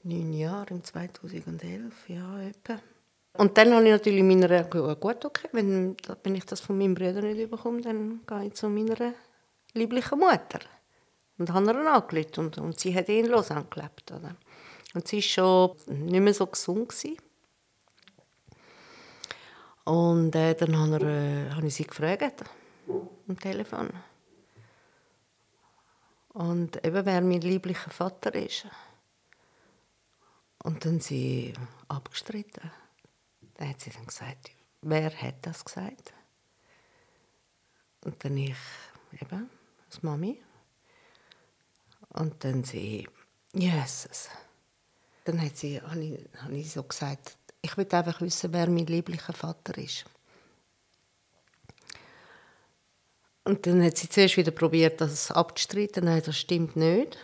neun 0.02 0.32
Jahre, 0.32 0.71
im 0.71 0.85
2011, 0.85 2.09
ja, 2.09 2.40
etwa. 2.42 2.78
Und 3.35 3.56
dann 3.56 3.73
habe 3.73 3.85
ich 3.85 3.92
natürlich 3.92 4.23
meiner, 4.23 4.64
gut, 4.64 5.25
okay, 5.25 5.49
wenn, 5.52 5.97
wenn 6.23 6.35
ich 6.35 6.44
das 6.44 6.61
von 6.61 6.76
meinem 6.76 6.94
Bruder 6.94 7.23
nicht 7.23 7.50
bekomme, 7.50 7.80
dann 7.80 8.21
gehe 8.26 8.47
ich 8.47 8.54
zu 8.54 8.68
meiner 8.68 9.14
lieblichen 9.73 10.18
Mutter. 10.18 10.61
Und 11.38 11.52
habe 11.52 11.73
ihr 11.73 11.92
angerufen 11.92 12.47
und, 12.47 12.59
und 12.59 12.78
sie 12.78 12.94
hat 12.94 13.09
ihn 13.09 13.26
los 13.26 13.50
angelebt. 13.50 14.12
Oder? 14.12 14.37
Und 14.94 15.09
sie 15.09 15.16
war 15.16 15.23
schon 15.23 16.04
nicht 16.04 16.21
mehr 16.21 16.35
so 16.35 16.47
gesund. 16.47 16.90
Gewesen. 16.90 17.16
Und 19.85 20.37
äh, 20.37 20.54
dann 20.54 20.78
habe, 20.78 21.04
äh, 21.04 21.50
habe 21.54 21.66
ich 21.66 21.75
sie 21.75 21.85
gefragt 21.85 22.44
am 23.26 23.40
Telefon. 23.40 23.90
Und 26.42 26.84
eben, 26.84 27.06
wer 27.06 27.20
mein 27.20 27.40
lieblicher 27.40 27.90
Vater 27.92 28.34
ist. 28.34 28.66
Und 30.64 30.84
dann 30.84 30.99
sie 30.99 31.52
abgestritten. 31.87 32.68
Dann 33.54 33.68
hat 33.68 33.80
sie 33.80 33.90
dann 33.90 34.06
gesagt, 34.06 34.50
wer 34.80 35.11
hat 35.22 35.37
das 35.42 35.64
gesagt? 35.64 36.12
Und 38.04 38.25
dann 38.25 38.37
ich, 38.37 38.56
eben, 39.20 39.49
das 39.88 40.02
Mami. 40.02 40.42
Und 42.08 42.42
dann 42.42 42.64
sie, 42.64 43.08
Jesus. 43.52 44.28
Dann 45.25 45.40
hat 45.40 45.56
sie, 45.56 45.80
habe 45.80 46.02
ich, 46.02 46.28
habe 46.42 46.56
ich 46.56 46.72
so 46.72 46.82
gesagt, 46.82 47.37
ich 47.61 47.76
will 47.76 47.87
einfach 47.92 48.20
wissen, 48.20 48.52
wer 48.52 48.68
mein 48.68 48.87
lieblicher 48.87 49.32
Vater 49.32 49.78
ist. 49.78 50.06
Und 53.44 53.66
dann 53.66 53.82
hat 53.82 53.96
sie 53.96 54.08
zuerst 54.08 54.37
wieder 54.37 54.52
probiert, 54.52 55.00
das 55.00 55.30
abzustreiten. 55.30 56.04
Nein, 56.04 56.22
das 56.25 56.38
stimmt 56.38 56.76
nicht. 56.76 57.18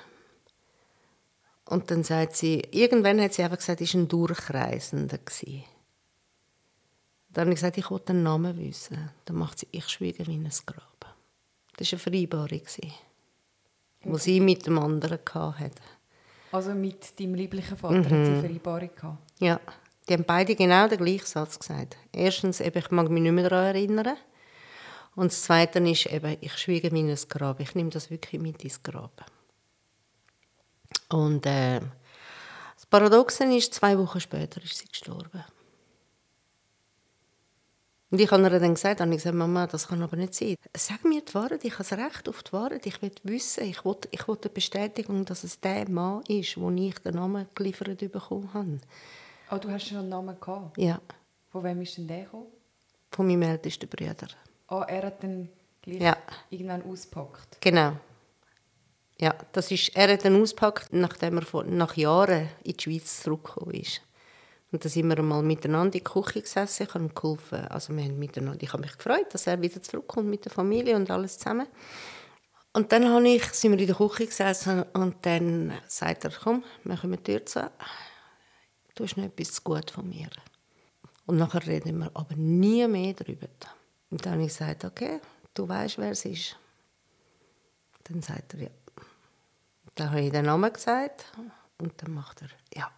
Und 1.65 1.91
dann 1.91 2.03
sagt 2.03 2.35
sie, 2.35 2.63
irgendwann 2.71 3.21
hat 3.21 3.35
sie 3.35 3.43
einfach 3.43 3.59
gesagt, 3.59 3.81
ich 3.81 3.95
war 3.95 4.01
ein 4.01 4.09
Durchreisender. 4.09 5.19
Gewesen. 5.19 5.65
Dann 7.31 7.43
habe 7.43 7.51
ich 7.51 7.57
gesagt, 7.57 7.79
ich 7.79 7.91
will 7.91 8.01
den 8.01 8.23
Namen 8.23 8.59
wissen. 8.59 9.11
Dann 9.27 9.37
macht 9.37 9.61
sie, 9.61 9.69
ich 9.71 9.89
schwiege 9.89 10.27
wie 10.27 10.37
ein 10.37 10.51
Grab. 10.67 11.15
Das 11.77 11.93
war 11.93 11.97
eine 11.97 12.01
Vereinbarung, 12.01 12.63
die 14.05 14.19
sie 14.19 14.41
mit 14.41 14.67
dem 14.67 14.79
anderen 14.79 15.21
hatte. 15.35 15.83
Also 16.51 16.73
mit 16.73 17.21
deinem 17.21 17.35
lieblichen 17.35 17.77
Vater 17.77 17.99
mhm. 17.99 18.05
hat 18.05 18.09
sie 18.09 18.15
eine 18.15 18.41
Vereinbarung 18.41 18.91
gehabt? 18.97 19.19
Ja, 19.39 19.61
die 20.09 20.15
haben 20.15 20.25
beide 20.25 20.57
genau 20.57 20.89
den 20.89 20.99
gleichen 20.99 21.27
Satz 21.27 21.59
gesagt. 21.59 21.97
Erstens, 22.13 22.61
eben, 22.61 22.79
ich 22.79 22.91
mag 22.91 23.11
mich 23.11 23.23
nicht 23.23 23.33
mehr 23.33 23.49
daran 23.49 23.67
erinnern. 23.67 24.17
Und 25.19 25.33
das 25.33 25.43
Zweite 25.43 25.81
ist 25.81 26.07
eben, 26.07 26.37
ich 26.41 26.57
schwiege 26.59 26.93
mir 26.93 27.11
ins 27.11 27.29
Grab. 27.29 27.59
Ich 27.59 27.75
nehme 27.75 27.91
das 27.91 28.09
wirklich 28.09 28.41
mit 28.41 28.63
ins 28.63 28.81
Grab. 28.81 29.27
Und 31.09 31.45
äh, 31.45 31.81
das 32.77 32.87
Paradoxe 32.89 33.43
ist, 33.53 33.75
zwei 33.75 33.99
Wochen 33.99 34.21
später 34.21 34.63
ist 34.63 34.79
sie 34.79 34.87
gestorben. 34.87 35.45
Und 38.13 38.21
ich 38.21 38.31
habe 38.31 38.45
ihr 38.45 38.61
dann 38.61 38.75
gesagt, 38.75 39.01
habe 39.01 39.11
ich 39.11 39.17
gesagt, 39.17 39.35
Mama, 39.35 39.67
das 39.67 39.89
kann 39.89 40.01
aber 40.03 40.17
nicht 40.17 40.35
sein. 40.35 40.55
Sag 40.77 41.05
mir 41.05 41.21
die 41.21 41.35
Wahrheit, 41.35 41.65
ich 41.65 41.73
habe 41.73 41.83
das 41.89 41.99
Recht 41.99 42.29
auf 42.29 42.45
die 42.45 42.53
Wahrheit. 42.53 42.87
Ich 42.87 43.03
will 43.03 43.11
wissen, 43.25 43.65
ich 43.65 43.85
will, 43.85 43.97
ich 44.13 44.29
will 44.29 44.39
eine 44.41 44.51
Bestätigung, 44.51 45.25
dass 45.25 45.43
es 45.43 45.59
der 45.59 45.91
Mann 45.91 46.23
ist, 46.29 46.57
wo 46.61 46.71
ich 46.71 46.97
den 47.01 47.17
Namen 47.17 47.49
geliefert 47.57 47.99
bekommen 47.99 48.55
habe. 48.55 48.79
Oh, 49.51 49.57
du 49.57 49.69
hast 49.69 49.89
schon 49.89 49.99
einen 49.99 50.11
Namen 50.11 50.39
gehabt? 50.41 50.79
Ja. 50.79 51.01
Von 51.51 51.65
wem 51.65 51.83
ist 51.83 51.97
denn 51.97 52.07
der 52.07 52.23
gekommen? 52.23 52.47
Von 53.11 53.27
meinem 53.27 53.43
ältesten 53.43 53.89
Bruder. 53.89 54.29
Oh, 54.69 54.85
er 54.87 55.07
hat 55.07 55.23
dann 55.23 55.49
gleich 55.83 56.01
ja. 56.01 56.17
irgendwann 56.51 56.83
ausgepackt? 56.83 57.61
Genau. 57.61 57.93
Ja, 59.21 59.35
das 59.53 59.71
ist, 59.71 59.97
er 59.97 60.13
hat 60.13 60.25
dann 60.25 60.41
ausgepackt, 60.41 60.93
nachdem 60.93 61.39
er 61.39 61.43
von, 61.43 61.77
nach 61.77 61.97
Jahren 61.97 62.49
in 62.63 62.77
die 62.77 62.83
Schweiz 62.83 63.23
zurückgekommen 63.23 63.75
ist. 63.75 64.03
Und 64.71 64.85
da 64.85 64.89
sind 64.89 65.09
wir 65.09 65.19
einmal 65.19 65.43
miteinander 65.43 65.99
in 65.99 66.05
der 66.05 66.13
Küche 66.13 66.43
gesessen, 66.43 66.83
ich 66.85 66.95
habe 66.95 67.05
ihm 67.05 67.15
geholfen. 67.15 67.67
Also 67.69 67.97
wir 67.97 68.05
haben 68.05 68.19
miteinander, 68.19 68.63
ich 68.63 68.73
habe 68.73 68.83
mich 68.83 68.97
gefreut, 68.97 69.33
dass 69.33 69.47
er 69.47 69.61
wieder 69.61 69.83
zurückkommt 69.83 70.29
mit 70.29 70.45
der 70.45 70.53
Familie 70.53 70.95
und 70.95 71.11
alles 71.11 71.39
zusammen. 71.39 71.67
Und 72.75 72.93
dann 72.93 73.09
habe 73.09 73.27
ich, 73.29 73.45
sind 73.45 73.73
wir 73.73 73.79
in 73.81 73.87
der 73.87 73.97
Küche 73.97 74.27
gesessen 74.27 74.85
und 74.93 75.17
dann 75.23 75.73
sagt 75.87 76.25
er, 76.25 76.31
komm, 76.31 76.63
wir 76.85 76.97
die 76.97 77.17
Tür 77.17 77.47
zu. 77.47 77.71
Du 78.95 79.05
hast 79.05 79.17
noch 79.17 79.25
etwas 79.25 79.55
zu 79.55 79.63
gut 79.63 79.91
von 79.91 80.09
mir. 80.09 80.29
Und 81.27 81.39
nachher 81.39 81.67
reden 81.67 81.99
wir 81.99 82.11
aber 82.15 82.35
nie 82.37 82.87
mehr 82.87 83.15
darüber. 83.15 83.49
Und 84.11 84.25
dann 84.25 84.35
habe 84.35 84.43
ich 84.43 84.49
gesagt, 84.49 84.85
okay, 84.85 85.21
du 85.55 85.69
weißt, 85.69 85.99
wer 85.99 86.13
es 86.13 86.25
ist. 86.25 86.57
Dann 88.05 88.23
sagt 88.23 88.55
er, 88.55 88.61
ja. 88.61 88.71
Dann 89.95 90.11
habe 90.11 90.21
ich 90.21 90.33
den 90.33 90.47
Namen 90.47 90.73
gesagt 90.73 91.27
und 91.79 91.93
dann 92.01 92.15
macht 92.15 92.43
er, 92.43 92.49
ja, 92.75 92.91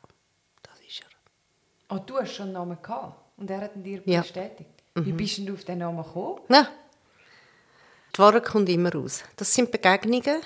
das 0.63 0.79
ist 0.87 1.03
er. 1.03 1.97
Oh, 1.97 1.99
du 1.99 2.19
hast 2.19 2.35
schon 2.35 2.47
einen 2.47 2.53
Namen 2.53 2.81
gehabt 2.81 3.39
und 3.39 3.51
er 3.51 3.63
hat 3.63 3.75
ihn 3.75 3.83
dir 3.83 4.03
ja. 4.05 4.21
bestätigt. 4.21 4.71
Mhm. 4.95 5.07
Wie 5.07 5.13
bist 5.13 5.39
du 5.39 5.55
auf 5.55 5.65
den 5.65 5.79
Namen 5.79 6.05
gekommen? 6.05 6.41
Ja. 6.49 6.69
Die 8.15 8.19
Wahrheit 8.19 8.45
kommt 8.45 8.69
immer 8.69 8.93
raus. 8.93 9.25
Das 9.37 9.55
sind 9.55 9.71
Begegnungen, 9.71 10.43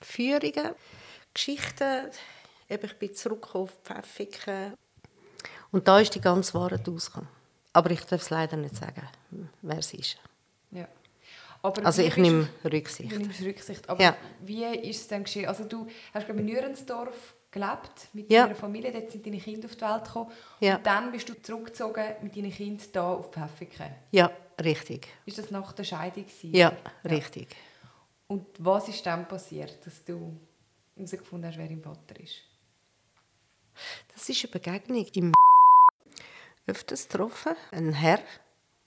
Führungen, 0.00 0.74
Geschichten. 1.34 2.10
Eben, 2.68 2.86
ich 2.86 2.98
bin 2.98 3.14
zurück 3.14 3.54
auf 3.54 3.70
Pfäffiken. 3.82 4.74
Und 5.72 5.86
da 5.86 6.00
ist 6.00 6.14
die 6.14 6.20
ganze 6.20 6.54
Wahrheit 6.54 6.88
rausgekommen. 6.88 7.39
Aber 7.72 7.90
ich 7.90 8.00
darf 8.02 8.22
es 8.22 8.30
leider 8.30 8.56
nicht 8.56 8.76
sagen, 8.76 9.02
wer 9.62 9.78
es 9.78 9.94
ist. 9.94 10.18
Ja. 10.70 10.88
Aber 11.62 11.84
also 11.84 12.02
ich 12.02 12.16
nehme 12.16 12.48
Rücksicht. 12.64 13.12
Du 13.12 13.18
nimmst 13.18 13.42
Rücksicht. 13.42 13.88
Aber 13.88 14.02
ja. 14.02 14.16
wie 14.40 14.64
ist 14.64 15.02
es 15.02 15.08
denn 15.08 15.24
geschehen? 15.24 15.46
Also 15.46 15.64
du 15.64 15.86
hast 16.14 16.24
glaube 16.24 16.40
in 16.40 16.46
Nürensdorf 16.46 17.34
gelebt 17.50 18.08
mit 18.12 18.30
ja. 18.30 18.44
deiner 18.44 18.54
Familie, 18.54 18.92
dort 18.92 19.10
sind 19.10 19.26
deine 19.26 19.38
Kinder 19.38 19.66
auf 19.66 19.76
die 19.76 19.82
Welt 19.82 20.04
gekommen. 20.04 20.30
Ja. 20.60 20.76
Und 20.76 20.86
dann 20.86 21.12
bist 21.12 21.28
du 21.28 21.34
zurückgezogen 21.42 22.04
mit 22.22 22.36
deinen 22.36 22.52
Kindern 22.52 22.86
hier 22.92 23.02
auf 23.02 23.30
Pfäffiken. 23.30 23.90
Ja, 24.10 24.30
richtig. 24.62 25.08
Ist 25.26 25.38
das 25.38 25.50
nach 25.50 25.72
der 25.72 25.84
Scheidung? 25.84 26.24
Gewesen? 26.24 26.54
Ja, 26.54 26.72
richtig. 27.04 27.48
Und 28.28 28.46
was 28.58 28.88
ist 28.88 29.04
dann 29.04 29.26
passiert, 29.26 29.84
dass 29.84 30.04
du 30.04 30.36
herausgefunden 30.96 31.48
hast, 31.48 31.58
wer 31.58 31.66
dein 31.66 31.82
Vater 31.82 32.20
ist? 32.20 32.36
Das 34.14 34.28
ist 34.28 34.44
eine 34.44 34.52
Begegnung 34.52 35.04
im 35.14 35.32
öfters 36.70 37.08
getroffen. 37.08 37.54
Ein 37.72 37.92
Herr 37.92 38.20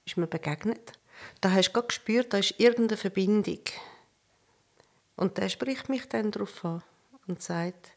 ist 0.05 0.17
mir 0.17 0.27
begegnet. 0.27 0.93
Da 1.41 1.51
hast 1.51 1.71
du 1.71 1.81
gespürt, 1.81 2.33
da 2.33 2.37
ist 2.37 2.59
irgendeine 2.59 2.97
Verbindung. 2.97 3.63
Und 5.15 5.37
der 5.37 5.49
spricht 5.49 5.89
mich 5.89 6.07
dann 6.09 6.31
darauf 6.31 6.65
an 6.65 6.83
und 7.27 7.41
sagt, 7.41 7.91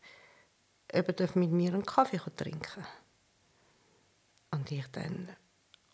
ob 0.92 1.20
er 1.20 1.28
mit 1.34 1.50
mir 1.50 1.72
einen 1.72 1.84
Kaffee 1.84 2.20
trinken 2.36 2.86
Und 4.50 4.70
ich 4.70 4.86
dann, 4.88 5.28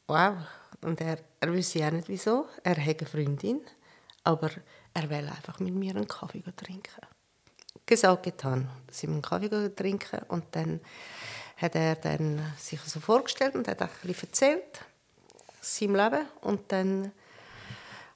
wow. 0.07 0.37
Und 0.83 1.01
er, 1.01 1.19
er 1.41 1.53
wüsste 1.53 1.87
auch 1.87 1.93
nicht 1.93 2.09
wieso. 2.09 2.49
Er 2.65 2.77
hat 2.77 2.99
eine 2.99 3.09
Freundin, 3.09 3.61
aber 4.25 4.51
er 4.95 5.09
will 5.09 5.29
einfach 5.29 5.61
mit 5.61 5.75
mir 5.75 5.95
einen 5.95 6.09
Kaffee 6.09 6.43
trinken. 6.57 7.07
Gesagt, 7.87 8.25
getan. 8.25 8.69
Sind 8.91 9.11
wir 9.11 9.15
einen 9.15 9.23
Kaffee 9.23 9.75
trinken 9.75 10.23
und 10.29 10.45
dann 10.53 10.81
hat 11.57 11.75
er 11.75 11.97
dann 11.97 12.41
sich 12.59 12.81
so 12.81 13.01
vorgestellt 13.01 13.55
und 13.55 13.69
hat 13.69 13.83
ein 13.83 13.89
bisschen 14.03 14.29
erzählt 14.29 14.85
seinem 15.61 15.97
Leben. 15.97 16.27
Und 16.41 16.61
dann 16.73 17.13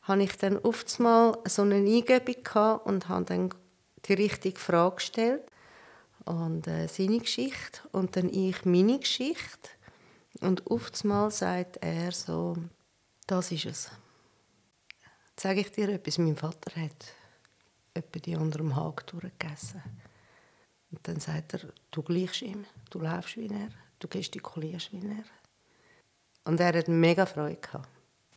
habe 0.03 0.23
ich 0.23 0.37
dann 0.37 0.59
oft 0.59 0.99
mal 1.01 1.39
so 1.47 1.63
eine 1.63 1.77
Eingebung 1.77 2.81
und 2.85 3.09
habe 3.09 3.25
dann 3.25 3.55
die 4.05 4.15
richtige 4.15 4.59
Frage 4.59 4.97
gestellt 4.97 5.43
und 6.25 6.67
äh, 6.67 6.89
seine 6.89 7.19
Geschichte 7.19 7.81
und 7.93 8.17
dann 8.17 8.29
ich 8.29 8.65
meine 8.65 8.99
Geschichte. 8.99 9.71
Und 10.41 10.67
oft 10.71 11.05
mal 11.05 11.31
sagt 11.31 11.79
er 11.79 12.13
so 12.13 12.57
das 13.27 13.51
ist 13.51 13.65
es. 13.65 13.91
Sage 15.39 15.61
ich 15.61 15.73
dir 15.73 15.89
etwas 15.89 16.19
mein 16.19 16.37
Vater 16.37 16.81
hat 16.81 17.15
etwa 17.95 18.19
die 18.19 18.37
unter 18.37 18.59
dem 18.59 18.77
Hag 18.77 19.07
durchgegessen 19.07 19.83
und 20.91 21.01
dann 21.03 21.21
sagt 21.21 21.55
er, 21.55 21.61
du 21.91 22.03
gleichst 22.03 22.43
ihm, 22.43 22.65
du 22.91 23.01
läufst 23.01 23.37
wie 23.37 23.49
er, 23.49 23.69
du 23.99 24.09
gestikulierst 24.09 24.93
wie 24.93 25.07
er. 25.07 25.25
Und 26.45 26.61
er 26.61 26.79
hat 26.79 26.89
mega 26.89 27.27
Freude 27.27 27.57
gehabt. 27.57 27.89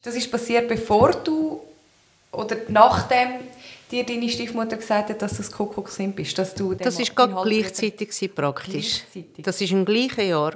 Das 0.01 0.15
ist 0.15 0.32
passiert, 0.32 0.68
bevor 0.68 1.12
du 1.12 1.62
oder 2.32 2.58
nachdem 2.68 3.41
dir 3.91 4.06
deine 4.06 4.29
Stiefmutter 4.29 4.77
gesagt 4.77 5.10
hat, 5.10 5.22
dass 5.22 5.32
du 5.32 5.38
das 5.38 5.51
Kuckuckskind 5.51 6.15
bist, 6.15 6.38
dass 6.38 6.53
du 6.53 6.74
Das 6.75 7.00
ist 7.00 7.15
gerade 7.15 7.36
gleichzeitig 7.44 8.10
praktisch. 8.36 9.03
Gleichzeitig. 9.12 9.44
Das 9.44 9.60
ist 9.60 9.72
im 9.72 9.84
gleichen 9.84 10.27
Jahr 10.27 10.56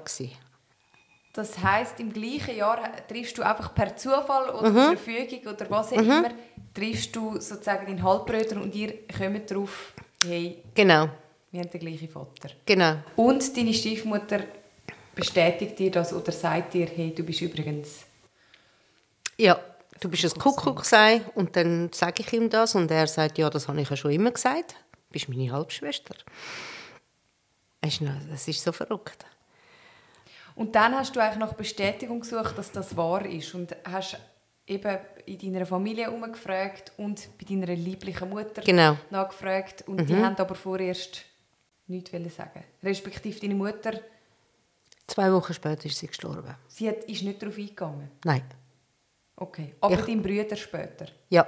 Das 1.33 1.57
heißt, 1.57 1.99
im 1.99 2.13
gleichen 2.13 2.55
Jahr 2.55 2.79
triffst 3.07 3.37
du 3.37 3.43
einfach 3.43 3.73
per 3.73 3.95
Zufall 3.97 4.49
oder 4.49 4.69
mhm. 4.69 4.97
Verfügung 4.97 5.51
oder 5.51 5.69
was 5.69 5.91
auch 5.91 5.97
mhm. 5.97 6.11
immer, 6.11 6.31
triffst 6.73 7.15
du 7.15 7.39
sozusagen 7.39 7.87
deinen 7.87 8.03
Halbbrüder 8.03 8.61
und 8.61 8.73
ihr 8.75 8.93
kommt 9.17 9.49
darauf, 9.49 9.93
hey, 10.25 10.63
genau. 10.75 11.09
Wir 11.53 11.61
haben 11.61 11.69
den 11.69 11.81
gleichen 11.81 12.09
Vater. 12.09 12.49
Genau. 12.65 12.95
Und 13.15 13.55
deine 13.55 13.75
Stiefmutter 13.75 14.39
bestätigt 15.13 15.77
dir 15.77 15.91
das 15.91 16.11
oder 16.11 16.31
sagt 16.31 16.73
dir, 16.73 16.87
hey, 16.87 17.13
du 17.13 17.21
bist 17.21 17.41
übrigens... 17.41 18.05
Ja, 19.37 19.59
du 19.99 20.09
bist 20.09 20.25
ein 20.25 20.39
Kuckucksei 20.39 21.21
und 21.35 21.55
dann 21.55 21.93
sage 21.93 22.23
ich 22.23 22.33
ihm 22.33 22.49
das 22.49 22.73
und 22.73 22.89
er 22.89 23.05
sagt, 23.05 23.37
ja, 23.37 23.51
das 23.51 23.67
habe 23.67 23.79
ich 23.79 23.87
ja 23.87 23.95
schon 23.95 24.09
immer 24.09 24.31
gesagt. 24.31 24.71
Du 24.71 25.11
bist 25.11 25.29
meine 25.29 25.51
Halbschwester. 25.51 26.15
Das 27.81 28.47
ist 28.47 28.63
so 28.63 28.71
verrückt. 28.71 29.23
Und 30.55 30.73
dann 30.73 30.95
hast 30.95 31.15
du 31.15 31.19
eigentlich 31.19 31.37
nach 31.37 31.53
Bestätigung 31.53 32.21
gesucht, 32.21 32.57
dass 32.57 32.71
das 32.71 32.97
wahr 32.97 33.27
ist 33.27 33.53
und 33.53 33.75
hast 33.85 34.17
eben 34.65 34.97
in 35.27 35.53
deiner 35.53 35.67
Familie 35.67 36.09
umgefragt 36.09 36.93
und 36.97 37.29
bei 37.37 37.45
deiner 37.45 37.75
lieblichen 37.75 38.27
Mutter 38.31 38.63
genau. 38.63 38.97
nachgefragt 39.11 39.83
und 39.87 39.97
mhm. 39.97 40.05
die 40.07 40.15
haben 40.15 40.35
aber 40.37 40.55
vorerst 40.55 41.25
nichts 41.87 42.35
sagen 42.35 42.63
Respektive 42.81 43.39
deine 43.39 43.55
Mutter... 43.55 43.99
Zwei 45.07 45.31
Wochen 45.33 45.53
später 45.53 45.85
ist 45.85 45.97
sie 45.97 46.07
gestorben. 46.07 46.55
Sie 46.67 46.87
hat, 46.87 47.03
ist 47.05 47.23
nicht 47.23 47.41
darauf 47.41 47.57
eingegangen? 47.57 48.09
Nein. 48.23 48.43
Okay, 49.35 49.75
aber 49.81 49.99
ich, 49.99 50.05
dein 50.05 50.21
Bruder 50.21 50.55
später? 50.55 51.07
Ja, 51.29 51.45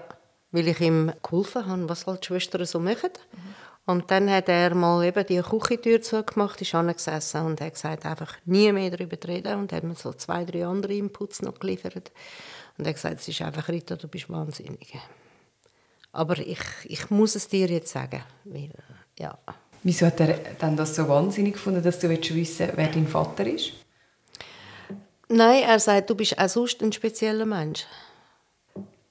weil 0.51 0.67
ich 0.67 0.81
ihm 0.81 1.11
geholfen 1.21 1.65
habe, 1.65 1.87
was 1.87 2.05
halt 2.05 2.23
die 2.23 2.27
Schwestern 2.27 2.65
so 2.65 2.79
machen. 2.79 3.11
Mhm. 3.31 3.55
Und 3.85 4.09
dann 4.09 4.29
hat 4.31 4.49
er 4.49 4.73
mal 4.73 5.05
eben 5.05 5.25
die 5.27 5.41
Küchentür 5.41 6.01
zugemacht, 6.01 6.59
ist 6.61 6.73
angesessen 6.73 7.45
und 7.45 7.61
hat 7.61 7.73
gesagt, 7.73 8.05
einfach 8.05 8.35
nie 8.45 8.71
mehr 8.71 8.89
darüber 8.89 9.17
reden. 9.27 9.59
Und 9.59 9.71
hat 9.71 9.83
mir 9.83 9.95
so 9.95 10.11
zwei, 10.13 10.43
drei 10.43 10.65
andere 10.65 10.95
Inputs 10.95 11.43
noch 11.43 11.59
geliefert. 11.59 12.11
Und 12.77 12.85
er 12.85 12.89
hat 12.89 12.95
gesagt, 12.95 13.19
es 13.19 13.27
ist 13.27 13.41
einfach, 13.41 13.69
Rita, 13.69 13.95
du 13.95 14.07
bist 14.07 14.29
wahnsinnig. 14.29 14.97
Aber 16.11 16.37
ich, 16.39 16.59
ich 16.85 17.09
muss 17.11 17.35
es 17.35 17.47
dir 17.47 17.67
jetzt 17.67 17.91
sagen. 17.91 18.23
Weil, 18.43 18.71
ja. 19.19 19.37
Wieso 19.85 20.07
hat 20.07 20.19
er 20.19 20.39
dann 20.57 20.75
das 20.75 20.95
so 20.95 21.07
wahnsinnig 21.07 21.53
gefunden, 21.53 21.83
dass 21.83 21.99
du 21.99 22.09
wissen 22.09 22.35
willst, 22.35 22.57
wer 22.59 22.87
dein 22.87 23.07
Vater 23.07 23.45
ist? 23.45 23.73
Nein, 25.29 25.61
er 25.61 25.79
sagt, 25.79 26.09
du 26.09 26.15
bist 26.15 26.39
auch 26.39 26.49
sonst 26.49 26.81
ein 26.81 26.91
spezieller 26.91 27.45
Mensch. 27.45 27.85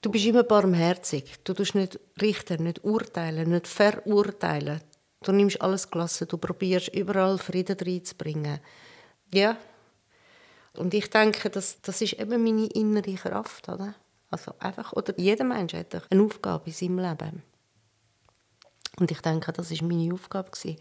Du 0.00 0.11
bist 0.11 0.26
immer 0.26 0.43
barmherzig. 0.43 1.37
Du 1.45 1.54
tust 1.54 1.76
nicht 1.76 2.00
richten, 2.21 2.64
nicht 2.64 2.83
urteilen, 2.83 3.50
nicht 3.50 3.69
verurteilen. 3.69 4.81
Du 5.23 5.31
nimmst 5.31 5.62
alles 5.62 5.88
gelassen. 5.88 6.26
Du 6.26 6.38
probierst 6.38 6.93
überall 6.93 7.38
Frieden 7.38 7.76
reinzubringen. 7.81 8.59
Ja. 9.33 9.57
Und 10.76 10.93
ich 10.93 11.09
denke, 11.09 11.50
das, 11.50 11.81
das 11.83 12.00
ist 12.00 12.14
eben 12.14 12.43
meine 12.43 12.66
innere 12.66 13.14
Kraft, 13.14 13.69
oder? 13.69 13.95
Also 14.28 14.52
einfach, 14.59 14.93
oder 14.95 15.14
jeder 15.21 15.45
Mensch 15.45 15.73
hat 15.75 16.11
eine 16.11 16.23
Aufgabe 16.25 16.66
in 16.66 16.73
seinem 16.73 16.99
Leben. 16.99 17.53
Und 18.98 19.10
ich 19.10 19.20
denke, 19.20 19.52
das 19.52 19.70
ist 19.70 19.82
meine 19.82 20.12
Aufgabe 20.12 20.50
gewesen. 20.50 20.78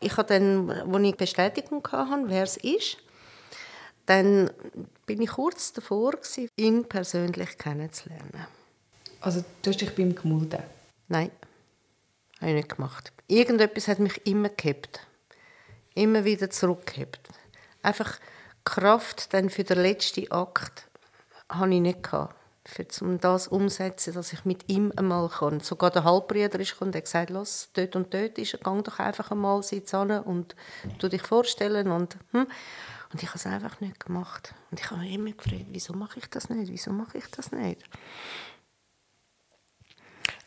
Ich 0.00 0.16
habe 0.16 0.28
dann, 0.28 0.70
als 0.70 1.02
ich 1.04 1.16
Bestätigung 1.16 1.86
hatte, 1.90 2.24
wer 2.26 2.42
es 2.42 2.56
ist, 2.56 2.98
dann 4.06 4.50
bin 5.04 5.20
ich 5.20 5.30
kurz 5.30 5.72
davor, 5.72 6.12
gewesen, 6.12 6.48
ihn 6.56 6.84
persönlich 6.84 7.58
kennenzulernen. 7.58 8.46
Also 9.20 9.44
du 9.62 9.70
hast 9.70 9.80
dich 9.80 9.94
bei 9.94 10.02
ihm 10.02 10.14
gemulden? 10.14 10.62
Nein, 11.08 11.30
habe 12.40 12.50
ich 12.50 12.56
nicht 12.56 12.76
gemacht. 12.76 13.12
Irgendetwas 13.26 13.88
hat 13.88 13.98
mich 13.98 14.24
immer 14.26 14.50
gehabt. 14.50 15.00
Immer 15.94 16.24
wieder 16.24 16.50
zurückgehabt. 16.50 17.20
Einfach 17.82 18.18
Kraft 18.64 19.32
dann 19.32 19.48
für 19.50 19.64
den 19.64 19.78
letzten 19.78 20.30
Akt 20.30 20.88
hatte 21.48 21.74
ich 21.74 21.80
nicht 21.80 22.02
gehabt. 22.02 22.34
Für, 22.66 22.86
um 23.02 23.20
das 23.20 23.46
umzusetzen, 23.46 24.12
dass 24.14 24.32
ich 24.32 24.44
mit 24.44 24.68
ihm 24.68 24.92
einmal 24.96 25.28
kann. 25.28 25.60
Sogar 25.60 25.90
der 25.90 26.02
Halbbruder 26.02 26.58
ist 26.58 26.72
gekommen 26.72 26.90
und 26.90 26.96
hat 26.96 27.04
gesagt, 27.04 27.30
los, 27.30 27.70
dort 27.74 27.94
und 27.94 28.12
dort 28.12 28.38
ist 28.38 28.52
geh 28.52 28.82
doch 28.82 28.98
einfach 28.98 29.30
einmal 29.30 29.62
sitz 29.62 29.94
und 29.94 30.56
du 30.98 31.08
dich 31.08 31.22
vorstellen 31.22 31.90
und 31.90 32.16
hm. 32.32 32.46
Und 33.12 33.22
ich 33.22 33.28
habe 33.28 33.38
es 33.38 33.46
einfach 33.46 33.80
nicht 33.80 34.00
gemacht. 34.00 34.52
Und 34.70 34.80
ich 34.80 34.90
habe 34.90 35.00
mich 35.00 35.14
immer 35.14 35.30
gefragt, 35.30 35.66
wieso 35.70 35.92
mache 35.92 36.18
ich 36.18 36.26
das 36.28 36.50
nicht? 36.50 36.72
Wieso 36.72 36.92
mache 36.92 37.18
ich 37.18 37.26
das 37.30 37.52
nicht? 37.52 37.82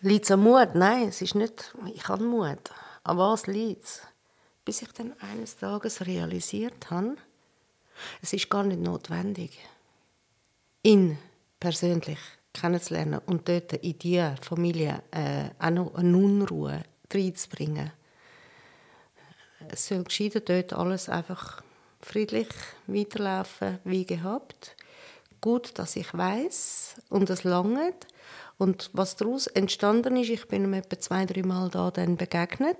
Liegt 0.01 0.25
es 0.25 0.31
an 0.31 0.41
Mut? 0.41 0.75
Nein, 0.75 1.07
es 1.07 1.21
ist 1.21 1.35
nicht, 1.35 1.73
ich 1.93 2.07
habe 2.07 2.23
Mut. 2.23 2.71
An 3.03 3.17
was 3.17 3.47
liegt 3.47 3.85
es? 3.85 4.01
Bis 4.65 4.81
ich 4.81 4.91
dann 4.91 5.13
eines 5.19 5.57
Tages 5.57 6.05
realisiert 6.05 6.91
habe, 6.91 7.15
es 8.21 8.33
ist 8.33 8.49
gar 8.49 8.63
nicht 8.63 8.81
notwendig, 8.81 9.57
ihn 10.83 11.17
persönlich 11.59 12.19
kennenzulernen 12.53 13.21
und 13.25 13.47
dort 13.47 13.73
in 13.73 13.97
diese 13.99 14.35
Familie 14.41 15.03
äh, 15.11 15.49
auch 15.59 15.69
noch 15.69 15.95
eine 15.95 16.17
Unruhe 16.17 16.83
reinzubringen. 17.13 17.91
Es 19.67 19.87
soll 19.87 20.03
gescheiden 20.03 20.41
dort 20.45 20.73
alles 20.73 21.09
einfach 21.09 21.61
friedlich 22.01 22.47
weiterlaufen 22.87 23.79
wie 23.83 24.05
gehabt. 24.05 24.75
Gut, 25.41 25.77
dass 25.77 25.95
ich 25.95 26.13
weiß 26.13 26.95
und 27.09 27.29
es 27.29 27.43
langt. 27.43 28.07
Und 28.57 28.89
was 28.93 29.15
daraus 29.15 29.47
entstanden 29.47 30.17
ist, 30.17 30.29
ich 30.29 30.47
bin 30.47 30.65
ihm 30.65 30.73
etwa 30.73 30.99
zwei, 30.99 31.25
drei 31.25 31.43
Mal 31.43 31.69
da 31.69 31.91
dann 31.91 32.17
begegnet. 32.17 32.77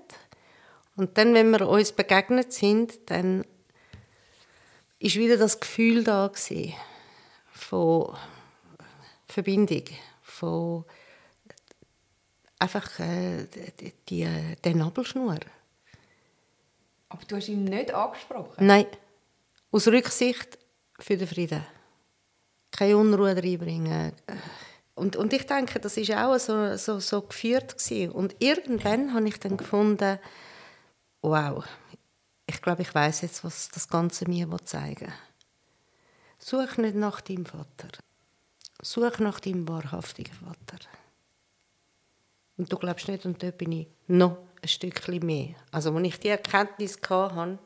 Und 0.96 1.16
dann, 1.16 1.32
wenn 1.32 1.50
wir 1.50 1.66
uns 1.68 1.92
begegnet 1.92 2.52
sind, 2.52 3.10
dann 3.10 3.44
ist 4.98 5.16
wieder 5.16 5.38
das 5.38 5.60
Gefühl 5.60 6.04
da 6.04 6.28
gewesen, 6.28 6.74
von 7.50 8.14
Verbindung, 9.32 9.84
von 10.22 10.84
einfach 12.58 12.98
äh, 13.00 13.46
die, 13.78 13.92
die, 14.08 14.56
die 14.64 14.74
Nabelschnur. 14.74 15.38
Aber 17.08 17.24
du 17.26 17.36
hast 17.36 17.48
ihn 17.48 17.64
nicht 17.64 17.92
angesprochen? 17.92 18.66
Nein. 18.66 18.86
Aus 19.72 19.88
Rücksicht 19.88 20.58
für 20.98 21.16
den 21.16 21.26
Frieden. 21.26 21.64
Keine 22.70 22.96
Unruhe 22.96 23.36
reinbringen. 23.36 24.12
Und, 24.94 25.16
und 25.16 25.32
ich 25.32 25.46
denke, 25.46 25.80
das 25.80 25.96
war 25.96 26.28
auch 26.28 26.38
so, 26.38 26.76
so, 26.76 27.00
so 27.00 27.22
geführt. 27.22 27.78
Gewesen. 27.78 28.12
Und 28.12 28.36
irgendwann 28.38 29.12
habe 29.14 29.28
ich 29.28 29.40
dann 29.40 29.56
gefunden, 29.56 30.18
wow, 31.22 31.64
ich 32.46 32.60
glaube, 32.62 32.82
ich 32.82 32.94
weiß 32.94 33.22
jetzt, 33.22 33.44
was 33.44 33.68
das 33.70 33.88
Ganze 33.88 34.28
mir 34.28 34.48
zeigen 34.64 35.06
will. 35.06 35.12
Such 36.38 36.78
nicht 36.78 36.96
nach 36.96 37.20
deinem 37.20 37.46
Vater. 37.46 37.88
Such 38.82 39.18
nach 39.18 39.40
deinem 39.40 39.68
wahrhaftigen 39.68 40.32
Vater. 40.32 40.78
Und 42.56 42.72
du 42.72 42.76
glaubst 42.76 43.08
nicht, 43.08 43.24
und 43.26 43.42
dort 43.42 43.58
bin 43.58 43.72
ich 43.72 43.86
noch 44.06 44.38
ein 44.62 44.68
Stückchen 44.68 45.24
mehr. 45.24 45.54
Also, 45.70 45.94
als 45.94 46.06
ich 46.06 46.20
die 46.20 46.28
Erkenntnis 46.28 46.98
hatte, 47.08 47.58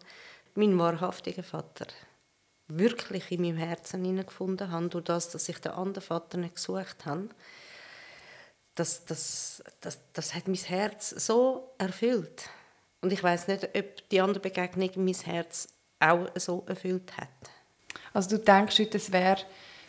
meinen 0.55 0.79
wahrhaftigen 0.79 1.45
Vater 1.45 1.87
wirklich 2.69 3.31
in 3.31 3.43
meinem 3.43 3.57
Herzen 3.57 4.05
hineingefunden 4.05 4.71
habe, 4.71 4.89
durch 4.89 5.05
das, 5.05 5.31
dass 5.31 5.49
ich 5.49 5.59
den 5.59 5.73
anderen 5.73 6.05
Vater 6.05 6.39
nicht 6.39 6.55
gesucht 6.55 7.05
habe, 7.05 7.29
das, 8.75 9.05
das, 9.05 9.63
das, 9.81 9.99
das 10.13 10.35
hat 10.35 10.49
mein 10.49 10.57
Herz 10.57 11.11
so 11.11 11.75
erfüllt. 11.79 12.49
Und 13.01 13.13
ich 13.13 13.23
weiß 13.23 13.49
nicht, 13.49 13.69
ob 13.77 14.09
die 14.09 14.21
andere 14.21 14.41
Begegnung 14.41 14.91
mein 14.97 15.15
Herz 15.15 15.69
auch 16.01 16.27
so 16.37 16.65
erfüllt 16.67 17.17
hat. 17.17 17.29
Also 18.13 18.37
du 18.37 18.43
denkst 18.43 18.79
heute, 18.79 18.91
das 18.91 19.13
wäre 19.13 19.39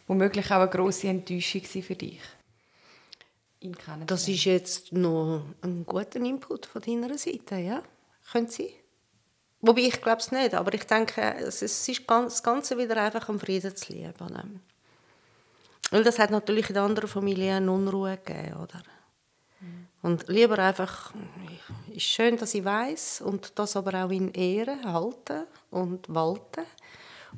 womöglich 0.08 0.46
auch 0.48 0.62
eine 0.62 0.70
grosse 0.70 1.08
Enttäuschung 1.08 1.64
für 1.64 1.96
dich? 1.96 2.22
Das 4.06 4.28
ist 4.28 4.46
jetzt 4.46 4.92
noch 4.94 5.44
ein 5.62 5.86
guter 5.86 6.20
Input 6.20 6.68
von 6.68 6.82
deiner 6.82 7.18
Seite, 7.18 7.56
ja? 7.56 7.82
Könnte 8.32 8.52
sein. 8.52 8.70
Wobei 9.62 9.82
ich 9.82 10.00
glaube 10.02 10.20
es 10.20 10.32
nicht, 10.32 10.54
aber 10.54 10.74
ich 10.74 10.84
denke, 10.84 11.22
es 11.40 11.64
ist 11.64 11.90
das 12.08 12.44
Ganze 12.44 12.78
wieder 12.78 13.02
einfach 13.02 13.28
am 13.30 13.40
Frieden 13.40 13.76
zu 13.76 13.94
lieben. 13.94 14.62
Weil 15.90 16.04
das 16.04 16.20
hat 16.20 16.30
natürlich 16.30 16.70
in 16.70 16.76
der 16.76 16.84
anderen 16.84 17.10
Familie 17.10 17.56
eine 17.56 17.72
Unruhe 17.72 18.18
gegeben, 18.18 18.58
oder? 18.58 18.84
Mhm. 19.60 19.88
Und 20.04 20.28
lieber 20.28 20.60
einfach, 20.60 21.14
ist 21.92 22.04
schön, 22.04 22.38
dass 22.38 22.54
ich 22.54 22.64
weiß 22.64 23.22
und 23.22 23.58
das 23.58 23.76
aber 23.76 24.06
auch 24.06 24.12
in 24.12 24.32
Ehre 24.34 24.84
halten 24.84 25.46
und 25.72 26.14
walten 26.14 26.66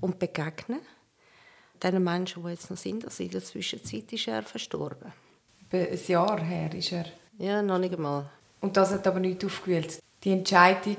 und 0.01 0.19
begegnen. 0.19 0.81
Den 1.83 2.03
Menschen, 2.03 2.43
die 2.43 2.49
jetzt 2.49 2.69
noch 2.69 2.77
sind, 2.77 3.05
also 3.05 3.23
in 3.23 3.29
der 3.29 3.43
Zwischenzeit 3.43 4.11
ist 4.11 4.27
er 4.27 4.43
verstorben. 4.43 5.11
Ein 5.71 5.99
Jahr 6.07 6.41
her 6.41 6.73
ist 6.73 6.91
er? 6.91 7.05
Ja, 7.37 7.61
noch 7.61 7.77
nicht 7.77 7.93
einmal. 7.93 8.29
Und 8.61 8.75
das 8.77 8.91
hat 8.91 9.05
aber 9.05 9.19
nicht 9.19 9.43
aufgewühlt? 9.45 10.01
Die 10.23 10.31
Entscheidung, 10.31 10.97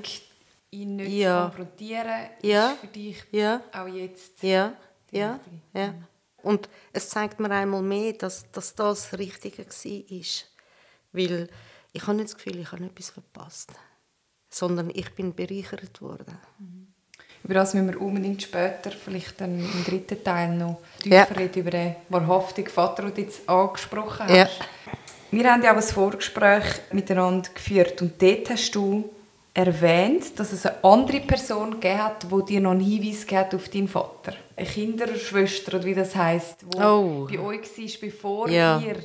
ihn 0.70 0.96
nicht 0.96 1.12
ja. 1.12 1.50
zu 1.50 1.56
konfrontieren, 1.56 2.30
ja. 2.42 2.72
ist 2.72 2.80
für 2.80 2.86
dich 2.86 3.24
ja. 3.32 3.62
auch 3.72 3.88
jetzt 3.88 4.42
ja. 4.42 4.74
Ja. 5.10 5.40
ja. 5.72 5.94
Und 6.42 6.68
es 6.92 7.08
zeigt 7.08 7.40
mir 7.40 7.50
einmal 7.50 7.82
mehr, 7.82 8.12
dass, 8.12 8.50
dass 8.52 8.74
das 8.74 9.10
das 9.10 9.18
Richtige 9.18 9.66
war. 9.66 10.22
Weil 11.12 11.48
ich 11.92 12.02
habe 12.06 12.14
nicht 12.14 12.28
das 12.28 12.36
Gefühl, 12.36 12.58
ich 12.60 12.70
habe 12.70 12.84
etwas 12.84 13.10
verpasst. 13.10 13.72
Sondern 14.50 14.90
ich 14.90 15.14
bin 15.14 15.34
bereichert 15.34 16.00
worden. 16.00 16.38
Mhm. 16.58 16.87
Über 17.48 17.54
das 17.54 17.72
müssen 17.72 17.88
wir 17.88 18.00
unbedingt 18.02 18.42
später, 18.42 18.90
vielleicht 18.90 19.40
dann 19.40 19.58
im 19.58 19.82
dritten 19.82 20.22
Teil 20.22 20.54
noch 20.54 20.80
tiefer 21.02 21.16
ja. 21.16 21.24
reden, 21.24 21.60
über 21.60 21.70
den 21.70 21.96
wahrhaftigen 22.10 22.70
Vater, 22.70 23.04
den 23.04 23.14
du 23.14 23.20
jetzt 23.22 23.48
angesprochen 23.48 24.26
hast. 24.28 24.36
Ja. 24.36 24.48
Wir 25.30 25.50
haben 25.50 25.62
ja 25.62 25.72
auch 25.72 25.76
ein 25.76 25.82
Vorgespräch 25.82 26.64
miteinander 26.92 27.48
geführt 27.54 28.02
und 28.02 28.20
dort 28.20 28.50
hast 28.50 28.74
du 28.74 29.08
erwähnt, 29.54 30.38
dass 30.38 30.52
es 30.52 30.66
eine 30.66 30.84
andere 30.84 31.20
Person 31.20 31.70
gegeben 31.70 32.04
hat, 32.04 32.26
die 32.30 32.44
dir 32.44 32.60
noch 32.60 32.72
einen 32.72 32.80
Hinweis 32.80 33.26
hat 33.32 33.54
auf 33.54 33.70
deinen 33.70 33.88
Vater. 33.88 34.34
Eine 34.54 34.68
Kinderschwester, 34.68 35.76
oder 35.76 35.84
wie 35.86 35.94
das 35.94 36.14
heisst, 36.14 36.56
die 36.62 36.78
oh. 36.78 37.26
bei 37.30 37.38
euch 37.38 37.60
war, 37.78 38.00
bevor 38.02 38.50
ja. 38.50 38.78
ihr 38.78 38.96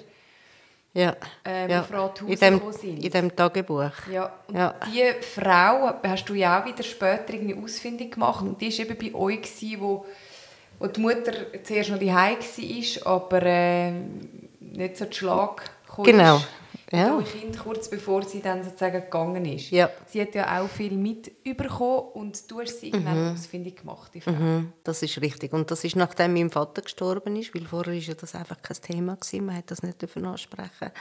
ja. 0.93 1.15
ähm, 1.43 1.69
ja. 1.69 1.83
Frau 1.83 2.13
in 2.27 2.39
dem, 2.39 2.71
sind. 2.71 3.03
In 3.03 3.11
dem 3.11 3.35
Tagebuch. 3.35 3.91
Ja. 4.11 4.31
Und 4.47 4.55
ja. 4.55 4.75
diese 4.85 5.21
Frau 5.21 5.93
hast 6.03 6.29
du 6.29 6.33
ja 6.35 6.61
auch 6.61 6.65
wieder 6.65 6.83
später 6.83 7.33
irgendwie 7.33 7.55
ausfindig 7.55 8.13
gemacht 8.13 8.41
und 8.41 8.61
die 8.61 8.71
war 8.71 8.85
eben 8.85 8.97
bei 8.97 9.17
euch, 9.17 9.41
gewesen, 9.41 9.81
wo, 9.81 10.05
wo 10.79 10.87
die 10.87 11.01
Mutter 11.01 11.33
zuerst 11.63 11.89
noch 11.89 11.99
daheim 11.99 12.37
war, 12.37 13.13
aber 13.13 13.43
äh, 13.43 13.91
nicht 14.59 14.97
so 14.97 15.05
zu 15.05 15.13
Schlag 15.13 15.63
gekommen 15.87 16.05
Genau. 16.05 16.41
Ja. 16.93 17.15
mit 17.17 17.25
Kind 17.25 17.57
kurz 17.57 17.89
bevor 17.89 18.23
sie 18.23 18.39
dann 18.39 18.63
sozusagen 18.63 19.01
gegangen 19.01 19.45
ist. 19.45 19.71
Ja. 19.71 19.89
Sie 20.07 20.21
hat 20.21 20.35
ja 20.35 20.61
auch 20.61 20.69
viel 20.69 20.91
mitbekommen 20.91 22.11
und 22.13 22.51
du 22.51 22.61
hast 22.61 22.81
sie 22.81 22.91
mhm. 22.91 23.05
genau 23.05 23.31
ausfindig 23.31 23.77
gemacht, 23.77 24.13
die 24.13 24.21
Frau. 24.21 24.31
Mhm. 24.31 24.73
Das 24.83 25.01
ist 25.01 25.19
richtig. 25.19 25.53
Und 25.53 25.71
das 25.71 25.83
ist 25.83 25.95
nachdem 25.95 26.33
mein 26.33 26.51
Vater 26.51 26.83
gestorben 26.83 27.35
ist, 27.35 27.55
weil 27.55 27.65
vorher 27.65 27.95
war 27.95 28.15
das 28.15 28.35
einfach 28.35 28.61
kein 28.61 28.77
Thema 28.77 29.15
gewesen. 29.15 29.45
Man 29.45 29.57
hat 29.57 29.71
das 29.71 29.81
nicht 29.81 30.03
ansprechen 30.03 30.91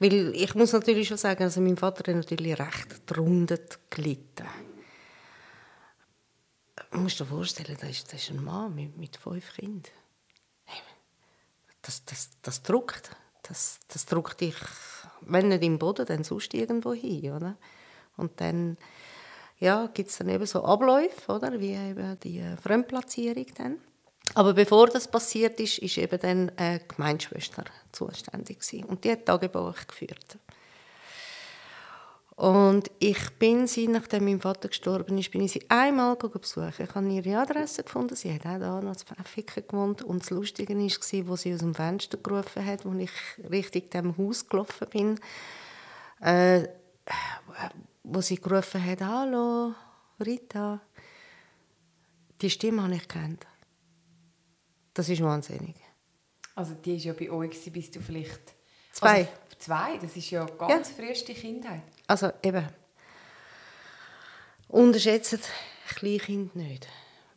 Weil 0.00 0.34
ich 0.34 0.56
muss 0.56 0.72
natürlich 0.72 1.06
schon 1.06 1.18
sagen, 1.18 1.44
also 1.44 1.60
mein 1.60 1.76
Vater 1.76 2.10
hat 2.10 2.16
natürlich 2.16 2.58
recht 2.58 3.02
drunter 3.06 3.58
gelitten. 3.90 4.48
Du 6.90 6.98
musst 6.98 7.20
dir 7.20 7.26
vorstellen, 7.26 7.76
das 7.80 7.90
ist, 7.90 8.12
das 8.12 8.22
ist 8.22 8.30
ein 8.30 8.42
Mann 8.42 8.74
mit, 8.74 8.98
mit 8.98 9.16
fünf 9.16 9.54
Kindern. 9.54 9.92
Das, 11.80 12.04
das, 12.04 12.30
das 12.42 12.62
druckt. 12.62 13.10
Das, 13.42 13.80
das 13.88 14.06
druckt 14.06 14.40
dich, 14.40 14.56
wenn 15.22 15.48
nicht 15.48 15.62
im 15.62 15.78
Boden, 15.78 16.06
dann 16.06 16.24
sonst 16.24 16.54
irgendwo 16.54 16.92
hin. 16.92 17.32
Oder? 17.32 17.56
Und 18.16 18.40
dann 18.40 18.76
ja, 19.58 19.88
gibt 19.94 20.10
es 20.10 20.18
dann 20.18 20.28
eben 20.28 20.46
so 20.46 20.64
Abläufe, 20.64 21.32
oder? 21.32 21.60
wie 21.60 21.72
eben 21.72 22.18
die 22.20 22.42
Fremdplatzierung 22.62 23.46
dann. 23.56 23.78
Aber 24.34 24.54
bevor 24.54 24.88
das 24.88 25.08
passiert 25.08 25.60
ist, 25.60 25.78
ist 25.78 25.98
eben 25.98 26.18
dann 26.20 26.52
eine 26.56 26.80
Gemeinschwester 26.80 27.64
zuständig 27.90 28.60
gewesen. 28.60 28.84
und 28.84 29.04
die 29.04 29.12
hat 29.12 29.26
Tagebuch 29.26 29.86
geführt. 29.86 30.38
Und 32.34 32.90
ich 32.98 33.30
bin 33.38 33.66
sie, 33.66 33.88
nachdem 33.88 34.24
mein 34.24 34.40
Vater 34.40 34.68
gestorben 34.68 35.18
ist, 35.18 35.30
bin 35.30 35.42
ich 35.42 35.52
sie 35.52 35.68
einmal 35.68 36.16
besuchen. 36.16 36.72
Ich 36.78 36.94
habe 36.94 37.08
ihre 37.08 37.38
Adresse 37.38 37.82
gefunden. 37.82 38.16
Sie 38.16 38.32
hat 38.32 38.46
auch 38.46 38.58
da 38.58 38.80
noch 38.80 38.94
in 38.94 38.98
Pfäffiken 38.98 39.66
gewohnt. 39.68 40.02
Und 40.02 40.22
das 40.22 40.30
Lustige 40.30 40.74
war, 40.74 41.28
wo 41.28 41.36
sie 41.36 41.52
aus 41.52 41.60
dem 41.60 41.74
Fenster 41.74 42.16
gerufen 42.16 42.64
hat, 42.64 42.86
als 42.86 42.98
ich 42.98 43.50
Richtung 43.50 43.90
dem 43.90 44.16
Haus 44.16 44.48
gelaufen 44.48 44.88
bin, 44.90 45.20
äh, 46.20 46.66
wo 48.02 48.20
sie 48.22 48.36
gerufen 48.36 48.82
hat, 48.82 49.02
«Hallo, 49.02 49.74
Rita». 50.24 50.80
Die 52.40 52.50
Stimme 52.50 52.82
habe 52.82 52.94
ich 52.94 53.06
gekannt. 53.06 53.46
Das 54.94 55.08
ist 55.08 55.22
wahnsinnig. 55.22 55.76
Also 56.54 56.74
die 56.74 56.96
war 56.96 56.98
ja 56.98 57.12
bei 57.12 57.30
euch, 57.30 57.72
bis 57.72 57.90
du 57.90 58.00
vielleicht... 58.00 58.54
Zwei. 58.92 59.20
Also 59.20 59.30
zwei, 59.58 59.98
das 59.98 60.16
ist 60.16 60.30
ja 60.30 60.44
ganz 60.44 60.90
ja. 60.90 60.94
früheste 60.96 61.34
Kindheit. 61.34 61.82
Also 62.06 62.30
eben, 62.42 62.68
unterschätzt 64.68 65.48
Kleinkind 65.88 66.56
nicht, 66.56 66.88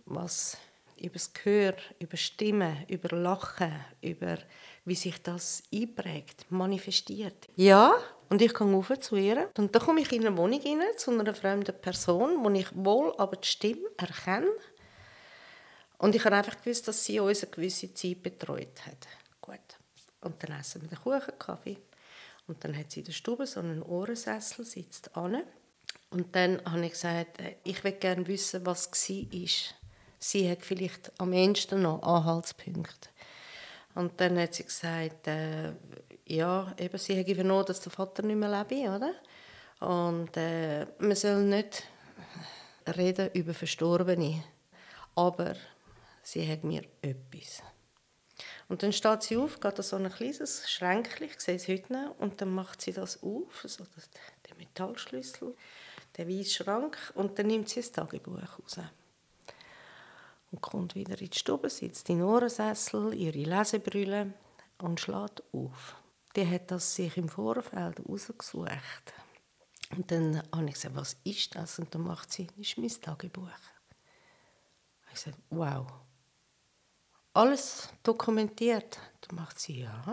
was 0.06 0.58
über 0.98 1.14
das 1.14 1.34
Gehör, 1.34 1.74
über 2.00 2.18
Stimmen, 2.18 2.86
über 2.88 3.16
Lachen, 3.16 3.74
über 4.02 4.38
wie 4.86 4.96
sich 4.96 5.22
das 5.22 5.64
einprägt, 5.74 6.46
manifestiert. 6.50 7.48
Ja, 7.56 7.96
und 8.30 8.42
ich 8.42 8.54
gehe 8.54 8.72
rauf 8.72 8.92
zu 9.00 9.16
ihr. 9.16 9.50
Und 9.58 9.76
dann 9.76 9.82
komme 9.82 10.02
ich 10.02 10.12
in 10.12 10.26
eine 10.26 10.38
Wohnung 10.38 10.62
rein, 10.62 10.82
zu 10.98 11.12
einer 11.12 11.34
fremden 11.34 11.80
Person, 11.80 12.44
wo 12.44 12.50
ich 12.52 12.68
wohl 12.74 13.14
aber 13.18 13.36
die 13.36 13.48
Stimme 13.48 13.90
erkenne. 13.98 14.50
Und 15.98 16.16
ich 16.16 16.24
habe 16.26 16.36
einfach 16.36 16.62
gewusst, 16.62 16.88
dass 16.88 17.04
sie 17.04 17.20
uns 17.20 17.44
eine 17.44 17.52
gewisse 17.52 17.94
Zeit 17.94 18.22
betreut 18.22 18.86
hat. 18.86 19.08
Gut. 19.42 19.60
Und 20.26 20.42
dann 20.44 20.60
essen 20.60 20.82
wir 20.82 20.90
den 20.90 21.00
Kuchen, 21.00 21.40
Kaffee. 21.40 21.78
Und 22.48 22.64
dann 22.64 22.78
hat 22.78 22.92
sie 22.92 23.02
in 23.02 23.06
der 23.06 23.14
Stube 23.14 23.48
so 23.48 23.60
einen 23.60 23.82
Ohrensessel, 23.82 24.66
sitzt 24.66 25.16
an. 25.16 25.44
Und 26.10 26.36
dann 26.36 26.62
habe 26.66 26.86
ich 26.86 26.92
gesagt, 26.94 27.40
äh, 27.40 27.56
ich 27.64 27.84
will 27.84 27.94
gerne 27.94 28.26
wissen, 28.28 28.66
was 28.66 28.92
war. 28.92 29.76
Sie 30.20 30.50
hat 30.50 30.64
vielleicht 30.64 31.12
am 31.20 31.34
ehesten 31.34 31.82
noch 31.82 32.02
Anhaltspunkte. 32.02 33.10
Und 33.94 34.20
dann 34.20 34.38
hat 34.40 34.54
sie 34.54 34.64
gesagt, 34.64 35.28
äh, 35.28 35.74
ja, 36.26 36.74
eben, 36.78 36.98
sie 36.98 37.20
hat 37.20 37.28
vernommen, 37.28 37.66
dass 37.66 37.82
der 37.82 37.92
Vater 37.92 38.24
nicht 38.24 38.36
mehr 38.36 38.50
lebt, 38.50 38.90
oder? 38.90 39.14
Und 39.80 40.36
äh, 40.38 40.86
man 41.00 41.16
soll 41.16 41.44
nicht 41.44 41.84
reden 42.98 43.30
über 43.34 43.54
Verstorbene. 43.54 44.44
Aber 45.16 45.56
sie 46.24 46.50
hat 46.50 46.64
mir 46.64 46.84
etwas. 47.02 47.62
Und 48.68 48.82
dann 48.82 48.94
steht 48.94 49.24
sie 49.24 49.38
auf, 49.38 49.60
geht 49.60 49.78
an 49.78 49.84
so 49.84 49.96
ein 49.96 50.12
kleines 50.12 50.70
Schränkchen, 50.70 51.28
ich 51.28 51.40
sehe 51.40 51.56
es 51.56 51.68
heute 51.68 51.94
noch, 51.94 52.20
und 52.20 52.42
dann 52.42 52.54
macht 52.54 52.82
sie 52.82 52.94
das 52.94 53.22
auf, 53.22 53.64
so 53.64 53.86
das, 53.96 54.10
den 54.50 54.58
Metallschlüssel, 54.58 55.56
den 56.18 56.28
weißen 56.28 56.66
Schrank, 56.66 56.98
und 57.16 57.38
dann 57.38 57.48
nimmt 57.48 57.70
sie 57.70 57.82
das 57.82 57.92
Tagebuch 57.92 58.42
raus. 58.42 58.80
Und 60.52 60.62
kommt 60.62 60.96
wieder 60.96 61.20
in 61.20 61.30
die 61.30 61.38
Stube, 61.38 61.70
sitzt 61.70 62.10
in 62.10 62.24
Ohrensessel, 62.24 63.14
ihre 63.14 63.38
Lesebrille 63.38 64.34
und 64.80 65.00
schlägt 65.00 65.44
auf. 65.52 65.96
Die 66.36 66.48
hat 66.50 66.72
das 66.72 66.96
sich 66.96 67.18
im 67.18 67.30
Vorfeld 67.30 68.02
ausgesucht. 68.08 69.14
Und 69.96 70.10
dann 70.10 70.42
habe 70.52 70.66
ich 70.66 70.74
gesagt, 70.74 70.96
was 70.96 71.18
ist 71.24 71.56
das? 71.56 71.80
Und 71.80 71.94
dann 71.94 72.02
macht 72.02 72.32
sie, 72.32 72.48
das 72.48 72.58
ist 72.58 72.78
mein 72.78 72.90
Tagebuch. 72.90 73.50
Ich 75.14 75.20
sagte, 75.20 75.40
wow, 75.50 75.88
alles 77.36 77.90
dokumentiert. 78.04 78.98
Dann 79.22 79.38
macht 79.38 79.60
sie, 79.60 79.82
ja, 79.82 80.04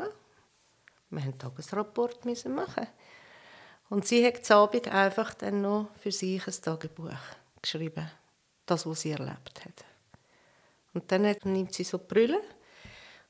wir 1.11 1.21
haben 1.21 1.29
einen 1.29 1.39
Tagesrapport 1.39 2.25
machen. 2.47 2.87
Und 3.89 4.07
sie 4.07 4.27
hat 4.27 4.51
am 4.51 4.59
Abend 4.59 4.89
einfach 4.89 5.35
dann 5.35 5.61
noch 5.61 5.89
für 5.99 6.11
sich 6.11 6.47
ein 6.47 6.55
Tagebuch 6.63 7.13
geschrieben. 7.61 8.11
Das, 8.65 8.87
was 8.87 9.03
sie 9.03 9.11
erlebt 9.11 9.65
hat. 9.65 9.85
Und 10.95 11.11
dann 11.11 11.23
nimmt 11.45 11.75
sie 11.75 11.85
so 11.85 11.99
Brille 11.99 12.41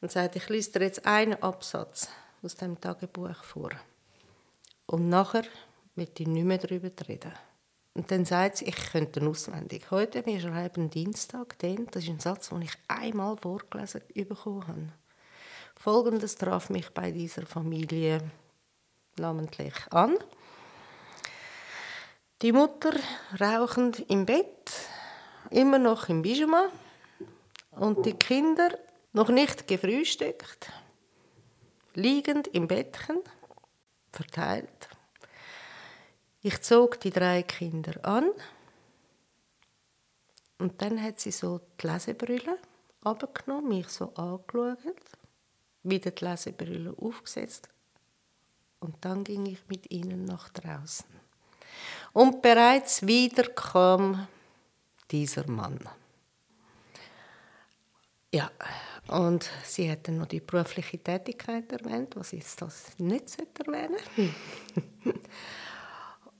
und 0.00 0.10
sagt, 0.10 0.36
ich 0.36 0.48
lese 0.48 0.72
dir 0.72 0.84
jetzt 0.84 1.04
einen 1.06 1.42
Absatz 1.42 2.08
aus 2.42 2.56
dem 2.56 2.80
Tagebuch 2.80 3.42
vor. 3.42 3.70
Und 4.86 5.08
nachher 5.08 5.44
wird 5.94 6.18
ich 6.20 6.26
nicht 6.26 6.44
mehr 6.44 6.58
darüber 6.58 6.90
reden. 7.08 7.32
Und 7.94 8.10
dann 8.10 8.24
sagt 8.24 8.58
sie, 8.58 8.66
ich 8.66 8.92
könnte 8.92 9.26
auswendig. 9.26 9.90
Heute, 9.90 10.24
wir 10.24 10.40
schreiben 10.40 10.88
Dienstag, 10.88 11.58
den, 11.58 11.86
das 11.90 12.04
ist 12.04 12.10
ein 12.10 12.20
Satz, 12.20 12.48
den 12.48 12.62
ich 12.62 12.72
einmal 12.88 13.36
vorgelesen 13.36 14.00
bekommen 14.14 14.66
habe. 14.66 14.92
Folgendes 15.76 16.36
traf 16.36 16.70
mich 16.70 16.90
bei 16.90 17.10
dieser 17.10 17.44
Familie 17.44 18.22
namentlich 19.16 19.74
an. 19.90 20.16
Die 22.40 22.52
Mutter 22.52 22.92
rauchend 23.38 24.00
im 24.08 24.24
Bett, 24.24 24.72
immer 25.50 25.78
noch 25.78 26.08
im 26.08 26.22
Pyjama 26.22 26.68
und 27.72 28.06
die 28.06 28.14
Kinder 28.14 28.70
noch 29.12 29.28
nicht 29.28 29.68
gefrühstückt, 29.68 30.72
liegend 31.94 32.48
im 32.48 32.68
Bettchen, 32.68 33.18
verteilt 34.12 34.88
ich 36.42 36.60
zog 36.62 37.00
die 37.00 37.10
drei 37.10 37.42
Kinder 37.42 38.04
an 38.04 38.30
und 40.58 40.82
dann 40.82 41.02
hat 41.02 41.20
sie 41.20 41.30
so 41.30 41.60
die 41.80 41.86
Lesebrille 41.86 42.58
abgenommen, 43.02 43.68
mich 43.68 43.88
so 43.88 44.12
angeschaut, 44.14 44.78
wieder 45.82 46.10
die 46.10 46.24
Lesebrille 46.24 46.94
aufgesetzt 47.00 47.68
und 48.80 48.96
dann 49.04 49.24
ging 49.24 49.46
ich 49.46 49.60
mit 49.68 49.90
ihnen 49.90 50.24
nach 50.24 50.48
draußen. 50.48 51.06
Und 52.12 52.42
bereits 52.42 53.06
wieder 53.06 53.44
kam 53.44 54.26
dieser 55.10 55.48
Mann. 55.48 55.78
Ja, 58.34 58.50
und 59.08 59.48
sie 59.64 59.90
hat 59.90 60.08
dann 60.08 60.18
noch 60.18 60.26
die 60.26 60.40
berufliche 60.40 60.98
Tätigkeit 60.98 61.70
erwähnt, 61.70 62.16
was 62.16 62.32
ich 62.32 62.40
jetzt 62.40 62.62
das 62.62 62.98
nicht 62.98 63.36
erwähnen 63.58 63.98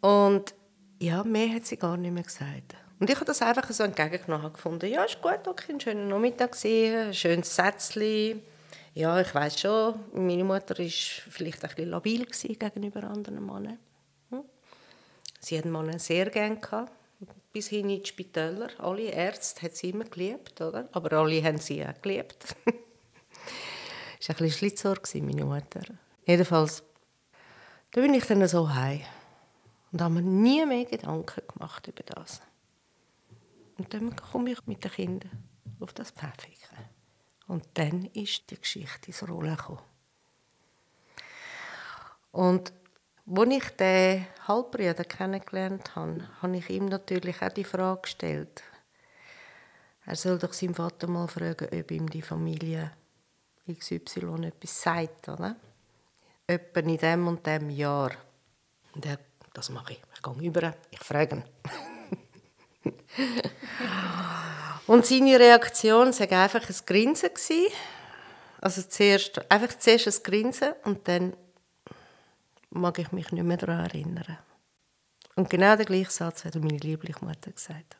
Und 0.02 0.54
ja, 0.98 1.24
mehr 1.24 1.54
hat 1.54 1.64
sie 1.64 1.76
gar 1.76 1.96
nicht 1.96 2.12
mehr 2.12 2.24
gesagt. 2.24 2.74
Und 3.00 3.08
ich 3.08 3.16
habe 3.16 3.24
das 3.24 3.40
einfach 3.40 3.68
so 3.70 3.82
entgegengenommen 3.82 4.52
gefunden. 4.52 4.90
Ja, 4.90 5.04
ist 5.04 5.20
gut, 5.22 5.46
okay, 5.46 5.72
einen 5.72 5.80
schönen 5.80 6.08
Nachmittag 6.08 6.56
ein 6.64 7.14
schönes 7.14 7.56
Sätzchen. 7.56 8.42
Ja, 8.94 9.20
ich 9.20 9.34
weiß 9.34 9.58
schon, 9.58 9.94
meine 10.12 10.44
Mutter 10.44 10.78
war 10.78 10.86
vielleicht 10.86 11.64
ein 11.64 11.68
bisschen 11.68 11.90
labil 11.90 12.26
gegenüber 12.26 13.04
anderen 13.04 13.44
Männern. 13.46 13.78
Hm? 14.30 14.44
Sie 15.40 15.56
hat 15.56 15.64
Männer 15.64 15.98
sehr 15.98 16.30
gerne 16.30 16.60
bis 17.52 17.68
hin 17.68 17.88
in 17.90 18.02
die 18.02 18.06
Spitäler. 18.06 18.68
Alle 18.78 19.10
Ärzte 19.10 19.62
hat 19.62 19.76
sie 19.76 19.90
immer 19.90 20.04
geliebt, 20.04 20.60
oder? 20.60 20.88
Aber 20.92 21.12
alle 21.12 21.42
haben 21.42 21.58
sie 21.58 21.84
auch 21.84 22.00
geliebt. 22.02 22.54
das 22.64 24.28
war 24.28 24.36
ein 24.36 24.36
bisschen 24.36 24.50
Schlitzohr, 24.50 24.98
meine 25.14 25.44
Mutter. 25.44 25.82
Jedenfalls, 26.26 26.82
da 27.92 28.00
bin 28.00 28.14
ich 28.14 28.24
dann 28.26 28.46
so 28.46 28.72
heim. 28.72 29.00
Und 29.92 30.00
habe 30.00 30.14
mir 30.14 30.22
nie 30.22 30.64
mehr 30.64 30.86
Gedanken 30.86 31.42
gemacht 31.46 31.86
über 31.86 32.02
das. 32.02 32.40
Und 33.76 33.92
dann 33.92 34.16
komme 34.16 34.52
ich 34.52 34.66
mit 34.66 34.82
den 34.84 34.90
Kindern 34.90 35.44
auf 35.80 35.92
das 35.92 36.10
Pfäffiken. 36.10 36.78
Und 37.46 37.66
dann 37.74 38.06
ist 38.06 38.50
die 38.50 38.58
Geschichte 38.58 39.08
ins 39.08 39.28
Rollen 39.28 39.56
gekommen. 39.56 39.80
Und 42.30 42.72
als 43.26 43.50
ich 43.50 43.68
den 43.76 44.26
Halbbruder 44.48 45.04
kennengelernt 45.04 45.94
habe, 45.94 46.28
habe 46.40 46.56
ich 46.56 46.70
ihm 46.70 46.86
natürlich 46.86 47.42
auch 47.42 47.52
die 47.52 47.64
Frage 47.64 48.02
gestellt. 48.02 48.62
Er 50.04 50.16
soll 50.16 50.38
doch 50.38 50.52
seinen 50.52 50.74
Vater 50.74 51.06
mal 51.06 51.28
fragen, 51.28 51.68
ob 51.72 51.90
ihm 51.90 52.08
die 52.10 52.22
Familie 52.22 52.92
XY 53.68 54.46
etwas 54.46 54.82
sagt, 54.82 55.28
oder? 55.28 55.56
Etwa 56.46 56.80
in 56.80 56.96
dem 56.96 57.28
und 57.28 57.46
dem 57.46 57.70
Jahr. 57.70 58.10
Und 58.94 59.06
er 59.06 59.18
das 59.54 59.70
mache 59.70 59.94
ich. 59.94 60.02
Ich 60.14 60.22
gehe 60.22 60.48
über, 60.48 60.74
ich 60.90 61.00
frage 61.00 61.36
ihn. 61.36 61.44
und 64.86 65.06
seine 65.06 65.38
Reaktion 65.38 66.18
war 66.18 66.42
einfach 66.42 66.68
ein 66.68 66.76
Grinsen. 66.86 67.30
Also 68.60 68.82
zuerst, 68.82 69.50
einfach 69.50 69.76
zuerst 69.78 70.06
ein 70.06 70.22
Grinsen 70.22 70.72
und 70.84 71.06
dann 71.08 71.36
mag 72.70 72.98
ich 72.98 73.12
mich 73.12 73.30
nicht 73.32 73.44
mehr 73.44 73.56
daran 73.56 73.86
erinnern. 73.86 74.38
Und 75.34 75.50
genau 75.50 75.76
der 75.76 75.86
gleiche 75.86 76.10
Satz 76.10 76.44
hat 76.44 76.54
meine 76.56 76.78
liebliche 76.78 77.24
Mutter 77.24 77.50
gesagt. 77.50 77.96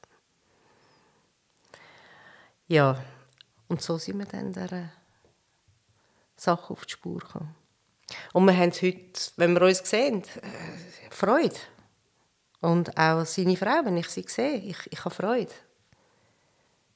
Ja, 2.69 3.03
und 3.69 3.83
so 3.83 3.99
sind 3.99 4.19
wir 4.19 4.27
dann 4.27 4.53
dieser 4.53 4.91
Sache 6.37 6.73
auf 6.73 6.85
die 6.85 6.93
Spur 6.93 7.19
gekommen. 7.19 7.55
Und 8.33 8.47
wir 8.47 8.57
haben 8.57 8.71
es 8.71 8.83
heute, 8.83 9.33
wenn 9.37 9.55
wir 9.55 9.62
uns 9.62 9.79
sehen, 9.79 10.23
äh, 10.43 10.72
Freude. 11.12 11.57
Und 12.61 12.96
auch 12.96 13.25
seine 13.27 13.57
Frau, 13.57 13.85
wenn 13.85 13.96
ich 13.96 14.09
sie 14.09 14.25
sehe, 14.27 14.57
ich, 14.57 14.79
ich 14.90 15.05
habe 15.05 15.14
Freude. 15.14 15.53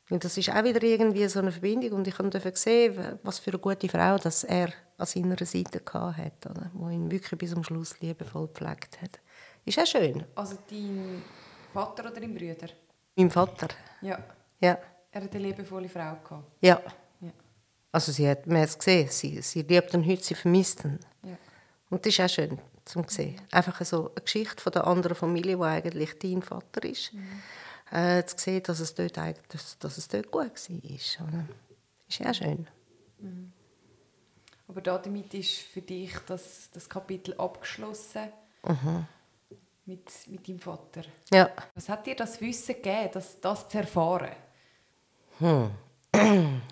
Und 0.09 0.25
das 0.25 0.39
ist 0.39 0.51
auch 0.51 0.63
wieder 0.63 0.83
irgendwie 0.83 1.27
so 1.27 1.41
eine 1.41 1.51
Verbindung. 1.51 1.93
Und 1.93 2.07
ich 2.07 2.15
durfte 2.15 2.53
sehen, 2.55 3.19
was 3.25 3.41
für 3.41 3.51
eine 3.51 3.59
gute 3.59 3.89
Frau 3.89 4.17
dass 4.17 4.45
er 4.45 4.73
an 4.97 5.07
seiner 5.07 5.37
Seite 5.45 5.83
hatte, 5.93 6.49
oder? 6.49 6.71
die 6.73 6.95
ihn 6.95 7.11
wirklich 7.11 7.39
bis 7.39 7.51
zum 7.51 7.65
Schluss 7.65 7.99
liebevoll 8.01 8.47
gepflegt 8.47 9.03
hat. 9.03 9.19
Ist 9.65 9.79
auch 9.81 9.87
schön. 9.87 10.25
Also 10.37 10.57
dein 10.71 11.23
Vater 11.73 12.05
oder 12.05 12.21
dein 12.21 12.33
Bruder? 12.33 12.69
Mein 13.17 13.31
Vater. 13.31 13.69
Ja. 14.01 14.19
Ja. 14.61 14.79
Er 15.11 15.23
hat 15.23 15.35
eine 15.35 15.43
liebevolle 15.43 15.89
Frau 15.89 16.17
gehabt. 16.23 16.45
Ja. 16.61 16.81
Ja. 17.21 17.33
Also 17.91 18.13
sie 18.13 18.29
hat, 18.29 18.47
man 18.47 18.61
hat 18.61 18.69
es 18.69 18.79
gesehen, 18.79 19.09
sie, 19.11 19.43
sie 19.43 19.63
liebt 19.63 19.93
ihn 19.93 20.07
heute, 20.07 20.23
sie 20.23 20.35
vermisst 20.37 20.85
ihn. 20.85 21.01
Ja. 21.25 21.37
Und 21.91 22.07
das 22.07 22.13
ist 22.13 22.21
auch 22.21 22.29
schön 22.29 22.61
zum 22.87 23.09
sehen. 23.09 23.41
Einfach 23.51 23.85
so 23.85 24.11
eine 24.15 24.23
Geschichte 24.23 24.63
von 24.63 24.73
der 24.73 24.87
anderen 24.87 25.15
Familie, 25.15 25.57
die 25.57 25.63
eigentlich 25.63 26.19
dein 26.19 26.43
Vater 26.43 26.85
ist. 26.85 27.13
Mhm. 27.13 27.43
Äh, 27.91 28.25
zu 28.25 28.37
sehen, 28.39 28.63
dass 28.63 28.81
es 28.81 28.95
dort, 28.95 29.17
dass, 29.17 29.79
dass 29.79 29.99
es 29.99 30.09
dort 30.09 30.31
gut 30.31 30.47
war. 30.47 30.91
Ist 32.09 32.19
ja 32.19 32.31
auch 32.31 32.35
schön. 32.35 32.67
Aber 34.69 34.81
damit 34.81 35.35
ist 35.35 35.59
für 35.59 35.83
dich 35.83 36.13
das, 36.27 36.71
das 36.73 36.89
Kapitel 36.89 37.35
abgeschlossen 37.39 38.29
mit, 39.85 40.11
mit 40.27 40.49
deinem 40.49 40.59
Vater. 40.59 41.03
Ja. 41.31 41.51
Was 41.75 41.89
hat 41.89 42.07
dir 42.07 42.17
das 42.17 42.41
Wissen 42.41 42.75
gegeben, 42.75 43.11
das, 43.13 43.41
das 43.41 43.69
zu 43.69 43.79
erfahren? 43.79 44.33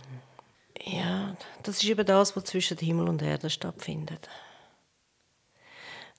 Ja, 0.86 1.34
das 1.62 1.76
ist 1.76 1.84
eben 1.84 2.04
das, 2.04 2.36
was 2.36 2.44
zwischen 2.44 2.76
Himmel 2.76 3.08
und 3.08 3.22
Erde 3.22 3.48
stattfindet. 3.48 4.28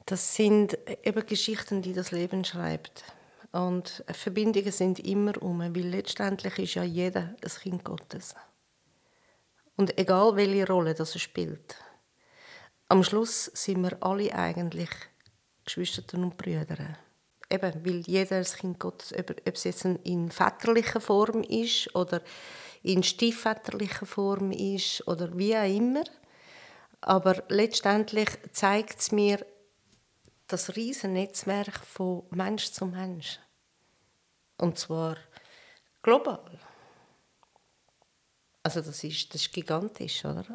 Das 0.06 0.36
sind 0.36 0.78
eben 1.04 1.26
Geschichten, 1.26 1.82
die 1.82 1.94
das 1.94 2.12
Leben 2.12 2.46
schreibt. 2.46 3.04
Und 3.52 4.04
Verbindungen 4.12 4.72
sind 4.72 5.00
immer 5.00 5.41
um, 5.41 5.60
weil 5.60 5.88
letztendlich 5.88 6.60
ist 6.60 6.74
ja 6.76 6.84
jeder 6.84 7.36
ein 7.41 7.50
Kind 7.62 7.84
Gottes. 7.84 8.36
Und 9.78 9.98
egal 9.98 10.36
welche 10.36 10.68
Rolle 10.68 10.94
das 10.94 11.15
er 11.15 11.20
spielt, 11.20 11.76
am 12.88 13.04
Schluss 13.04 13.46
sind 13.46 13.82
wir 13.82 13.98
alle 14.02 14.34
eigentlich 14.36 14.89
Geschwister 15.63 16.18
und 16.18 16.38
Brüder. 16.38 16.98
Eben, 17.50 17.86
weil 17.86 18.02
jeder 18.02 18.38
ein 18.38 18.44
Kind 18.44 18.80
Gottes, 18.80 19.12
ob 19.18 19.41
es 19.46 19.63
jetzt 19.63 19.86
in 19.86 20.30
väterlicher 20.30 21.02
Form 21.02 21.41
ist 21.41 21.96
oder 21.96 22.22
in 22.84 23.02
stiefväterlicher 23.02 24.06
Form 24.06 24.52
ist 24.52 25.08
oder 25.08 25.36
wie 25.36 25.56
auch 25.58 25.68
immer. 25.68 26.04
Aber 27.02 27.44
letztendlich 27.50 28.30
zeigt 28.52 29.00
es 29.00 29.12
mir 29.12 29.44
das 30.47 30.75
riesen 30.75 31.13
Netzwerk 31.13 31.79
von 31.86 32.23
Mensch 32.29 32.71
zu 32.71 32.86
Mensch. 32.86 33.39
Und 34.58 34.77
zwar 34.77 35.17
global. 36.01 36.60
Also 38.63 38.81
das 38.81 39.03
ist, 39.03 39.34
das 39.34 39.41
ist 39.41 39.53
gigantisch, 39.53 40.23
oder? 40.25 40.45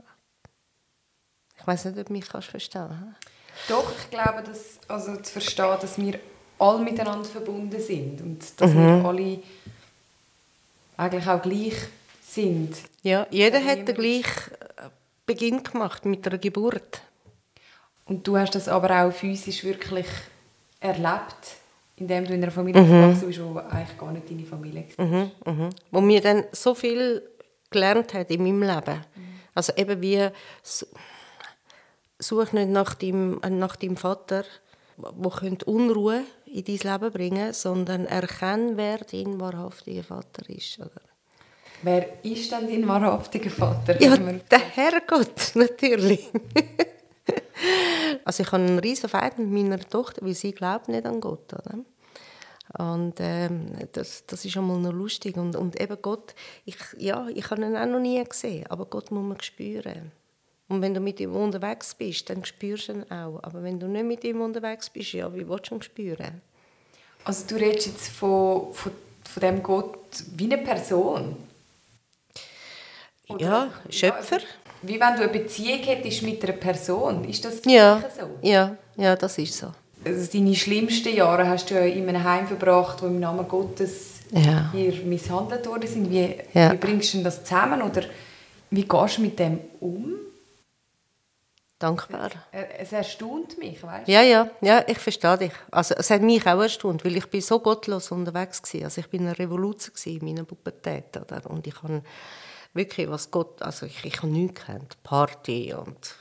Ich 1.59 1.67
weiß 1.67 1.85
nicht, 1.87 1.99
ob 1.99 2.07
du 2.07 2.13
mich 2.13 2.29
kannst 2.29 2.49
verstehen 2.49 2.89
kannst. 2.89 3.31
Doch, 3.69 3.93
ich 3.99 4.11
glaube, 4.11 4.43
dass, 4.43 4.79
also 4.89 5.17
zu 5.17 5.33
verstehen, 5.33 5.77
dass 5.81 5.99
wir 5.99 6.19
alle 6.59 6.79
miteinander 6.83 7.29
verbunden 7.29 7.81
sind 7.81 8.21
und 8.21 8.61
dass 8.61 8.73
wir 8.73 9.05
alle 9.05 9.43
eigentlich 10.97 11.27
auch 11.27 11.43
gleich 11.43 11.75
sind. 12.23 12.77
Ja, 13.03 13.27
jeder 13.31 13.59
Also 13.59 13.69
hat 13.71 13.89
den 13.89 13.95
gleichen 13.95 14.53
äh, 14.77 14.91
Beginn 15.27 15.63
gemacht 15.63 16.05
mit 16.05 16.27
einer 16.27 16.39
Geburt. 16.39 17.03
Und 18.11 18.27
du 18.27 18.37
hast 18.37 18.55
das 18.57 18.67
aber 18.69 18.91
auch 19.05 19.13
physisch 19.13 19.63
wirklich 19.63 20.07
erlebt, 20.81 21.43
indem 21.97 22.25
du 22.27 22.35
in 22.35 22.43
einer 22.43 22.51
Familie 22.51 22.83
aufgewachsen 22.83 23.27
bist, 23.29 23.39
die 23.39 23.75
eigentlich 23.77 23.99
gar 23.99 24.11
nicht 24.13 24.29
deine 24.31 24.45
Familie 24.45 24.85
war. 24.97 25.07
Mhm, 25.07 25.31
mhm. 25.47 25.69
Wo 25.93 26.01
mir 26.01 26.21
dann 26.21 26.45
so 26.51 26.75
viel 26.75 27.23
gelernt 27.71 28.13
hat 28.15 28.31
in 28.31 28.43
meinem 28.43 28.63
Leben. 28.63 29.05
Also 29.55 29.73
eben 29.77 30.01
wie 30.03 30.29
su- 30.63 30.87
such 32.19 32.53
nicht 32.53 32.69
nach 32.71 32.95
deinem, 32.95 33.41
nach 33.49 33.77
deinem 33.77 33.97
Vater, 33.97 34.43
wo 34.97 35.31
könnte 35.31 35.67
Unruhe 35.67 36.25
in 36.47 36.65
dein 36.65 36.77
Leben 36.93 37.13
bringen, 37.13 37.53
sondern 37.53 38.07
erkenn, 38.07 38.77
wer 38.77 38.99
dein 38.99 39.39
wahrhaftiger 39.41 40.03
Vater 40.03 40.43
ist. 40.49 40.81
Oder? 40.81 41.01
Wer 41.83 42.25
ist 42.25 42.51
denn 42.51 42.67
dein 42.67 42.89
wahrhaftiger 42.89 43.51
Vater? 43.51 44.03
Ja, 44.03 44.17
der 44.17 44.59
Herrgott, 44.59 45.53
natürlich. 45.55 46.29
also 48.25 48.43
ich 48.43 48.53
habe 48.53 48.63
einen 48.63 48.79
riesen 48.79 49.09
Feind 49.09 49.39
mit 49.39 49.51
meiner 49.51 49.81
Tochter, 49.81 50.25
weil 50.25 50.35
sie 50.35 50.53
glaubt 50.53 50.89
nicht 50.89 51.07
an 51.07 51.21
Gott. 51.21 51.53
Oder? 51.53 51.79
Und 52.79 53.15
ähm, 53.19 53.73
das, 53.93 54.25
das 54.27 54.45
ist 54.45 54.57
einmal 54.57 54.79
noch 54.79 54.93
lustig. 54.93 55.37
Und, 55.37 55.57
und 55.57 55.81
eben 55.81 55.97
Gott, 56.01 56.35
ich, 56.65 56.77
ja, 56.99 57.27
ich 57.35 57.51
habe 57.51 57.63
ihn 57.63 57.77
auch 57.77 57.87
noch 57.87 58.01
nie 58.01 58.23
gesehen, 58.23 58.67
aber 58.69 58.87
Gott 58.87 59.11
muss 59.11 59.25
man 59.25 59.41
spüren. 59.41 60.13
Und 60.69 60.83
wenn 60.83 60.95
du 60.95 61.01
mit 61.01 61.19
ihm 61.19 61.35
unterwegs 61.35 61.97
bist, 61.97 62.31
dann 62.31 62.45
spürst 62.45 62.89
du 62.89 62.93
ihn 62.93 63.03
auch. 63.11 63.41
Aber 63.43 63.63
wenn 63.65 63.81
du 63.81 63.89
nicht 63.89 64.05
mit 64.05 64.23
ihm 64.23 64.41
unterwegs 64.41 64.89
bist, 64.89 65.13
ja, 65.13 65.35
wie 65.35 65.49
willst 65.49 65.71
du 65.71 65.75
ihn 65.75 65.83
spüren? 65.83 66.41
Also 67.25 67.45
du 67.49 67.57
redest 67.57 67.89
jetzt 67.89 68.09
von, 68.09 68.73
von, 68.73 68.93
von 69.25 69.41
dem 69.41 69.63
Gott 69.63 70.23
wie 70.37 70.45
eine 70.45 70.59
Person? 70.59 71.37
Ja, 73.39 73.73
Schöpfer. 73.89 74.41
Wie 74.83 74.99
wenn 75.01 75.17
du 75.17 75.23
eine 75.23 75.29
Beziehung 75.29 75.81
hättest 75.83 76.23
mit 76.23 76.43
einer 76.43 76.55
Person. 76.55 77.25
Ist 77.29 77.45
das 77.45 77.61
Ja, 77.67 78.03
so? 78.19 78.27
ja, 78.43 78.77
ja, 78.97 79.17
das 79.17 79.37
ist 79.39 79.57
so. 79.57 79.73
Also 80.05 80.33
deine 80.33 80.55
schlimmsten 80.55 81.15
Jahre 81.15 81.47
hast 81.49 81.69
du 81.71 81.75
ja 81.75 81.81
in 81.83 82.09
einem 82.09 82.25
Heim 82.25 82.47
verbracht, 82.47 83.03
wo 83.03 83.07
im 83.07 83.21
Namen 83.21 83.47
Gottes 83.47 84.21
Ja. 84.31 84.71
hier 84.73 84.93
misshandelt 85.05 85.67
worden 85.67 85.87
sind. 85.87 86.11
Wie, 86.11 86.37
Ja. 86.55 86.73
wie 86.73 86.77
bringst 86.77 87.13
du 87.15 87.23
das 87.23 87.45
zusammen? 87.45 87.83
Oder 87.83 88.03
wie 88.71 88.85
gehst 88.89 89.19
du 89.19 89.23
mit 89.23 89.39
dem 89.39 89.61
um? 89.81 90.15
Dankbar. 91.79 92.31
Es 92.79 92.93
erstaunt 92.93 93.59
mich, 93.59 93.83
weißt 93.83 94.07
du? 94.07 94.13
Ja, 94.13 94.21
ja, 94.21 94.51
ja, 94.61 94.85
ich 94.87 94.99
verstehe 94.99 95.39
dich. 95.39 95.53
Also, 95.71 95.95
es 95.97 96.11
hat 96.11 96.21
mich 96.21 96.47
auch 96.47 96.61
erstaunt, 96.61 97.05
weil 97.07 97.17
ich 97.17 97.27
bin 97.27 97.41
so 97.41 97.59
gottlos 97.59 98.11
unterwegs 98.11 98.63
war. 98.75 98.85
Also 98.85 99.01
ich 99.01 99.09
bin 99.09 99.23
eine 99.27 99.39
Revolution 99.39 99.95
in 100.05 100.25
meiner 100.25 100.45
Pubertät. 100.45 101.17
Oder? 101.17 101.41
Und 101.51 101.67
ich 101.67 101.83
habe 101.83 102.03
wirklich, 102.73 103.09
was 103.09 103.31
Gott, 103.31 103.63
also 103.63 103.87
ich, 103.87 104.05
ich 104.05 104.17
habe 104.19 104.29
nichts 104.29 104.61
gekannt. 104.61 105.03
Party 105.03 105.75
und... 105.75 106.17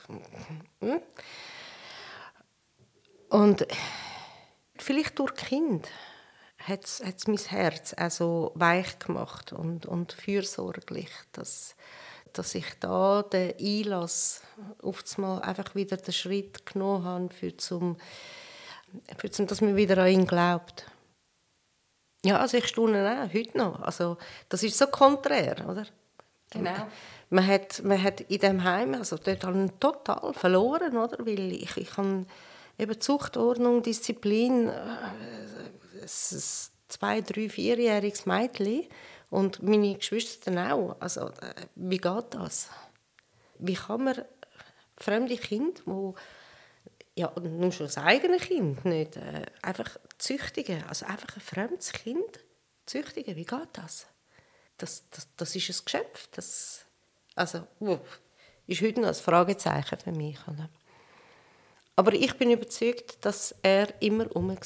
Hm? 0.80 1.00
Und 3.28 3.64
vielleicht 4.76 5.18
durch 5.20 5.34
Kind 5.36 5.86
hat 6.58 6.84
es 6.84 7.26
mein 7.26 7.36
Herz 7.38 7.94
auch 7.94 8.10
so 8.10 8.52
weich 8.54 8.98
gemacht 8.98 9.52
und, 9.52 9.86
und 9.86 10.12
fürsorglich, 10.12 11.10
dass, 11.32 11.76
dass 12.32 12.54
ich 12.54 12.66
da 12.80 13.22
den 13.22 13.54
Einlass 13.58 14.42
einmal 14.82 15.42
einfach 15.42 15.74
wieder 15.74 15.96
den 15.96 16.12
Schritt 16.12 16.66
genommen 16.66 17.04
habe, 17.04 17.32
für 17.32 17.56
zum, 17.56 17.96
für 19.16 19.30
zum, 19.30 19.46
dass 19.46 19.60
man 19.60 19.76
wieder 19.76 19.98
an 19.98 20.08
ihn 20.08 20.26
glaubt. 20.26 20.90
Ja, 22.24 22.38
also 22.38 22.58
ich 22.58 22.68
staune 22.68 23.24
auch, 23.24 23.32
heute 23.32 23.56
noch. 23.56 23.80
Also, 23.80 24.18
das 24.50 24.62
ist 24.62 24.76
so 24.76 24.86
konträr, 24.88 25.66
oder? 25.66 25.86
Genau. 26.50 26.88
Man 27.30 27.46
hat, 27.46 27.82
man 27.84 28.02
hat 28.02 28.22
in 28.22 28.40
dem 28.40 28.64
Heim, 28.64 28.94
also 28.94 29.16
dort 29.16 29.42
total 29.80 30.34
verloren, 30.34 30.96
oder? 30.96 31.24
Weil 31.24 31.52
ich, 31.52 31.76
ich 31.76 31.96
habe 31.96 32.26
eben 32.78 33.00
Zuchtordnung, 33.00 33.82
Disziplin, 33.82 34.68
äh, 34.68 36.02
es 36.02 36.72
zwei-, 36.88 37.20
drei-, 37.20 37.48
vierjähriges 37.48 38.26
Mädchen 38.26 38.86
und 39.30 39.62
meine 39.62 39.94
Geschwister 39.94 40.74
auch. 40.74 40.96
Also, 40.98 41.28
äh, 41.28 41.54
wie 41.76 41.98
geht 41.98 42.34
das? 42.34 42.68
Wie 43.58 43.74
kann 43.74 44.04
man 44.04 44.24
fremde 44.96 45.36
Kinder, 45.36 45.80
wo 45.84 46.14
ja, 47.14 47.32
nur 47.40 47.72
schon 47.72 47.86
das 47.86 47.98
eigene 47.98 48.38
Kind, 48.38 48.84
nicht 48.84 49.16
äh, 49.16 49.44
einfach 49.62 49.98
züchtigen, 50.18 50.82
also 50.88 51.06
einfach 51.06 51.36
ein 51.36 51.40
fremdes 51.40 51.92
Kind 51.92 52.40
züchtigen, 52.86 53.36
wie 53.36 53.44
geht 53.44 53.68
das? 53.72 54.06
Das, 54.80 55.04
das, 55.10 55.28
das 55.36 55.56
ist 55.56 55.70
ein 55.70 55.84
Geschöpf, 55.84 56.28
das 56.32 56.86
also, 57.34 57.66
ist 58.66 58.82
heute 58.82 59.00
noch 59.00 59.08
ein 59.08 59.14
Fragezeichen 59.14 59.98
für 59.98 60.12
mich. 60.12 60.38
Oder? 60.46 60.68
Aber 61.96 62.12
ich 62.12 62.34
bin 62.34 62.50
überzeugt, 62.50 63.24
dass 63.24 63.54
er 63.62 63.88
immer 64.02 64.34
um 64.34 64.48
war. 64.48 64.56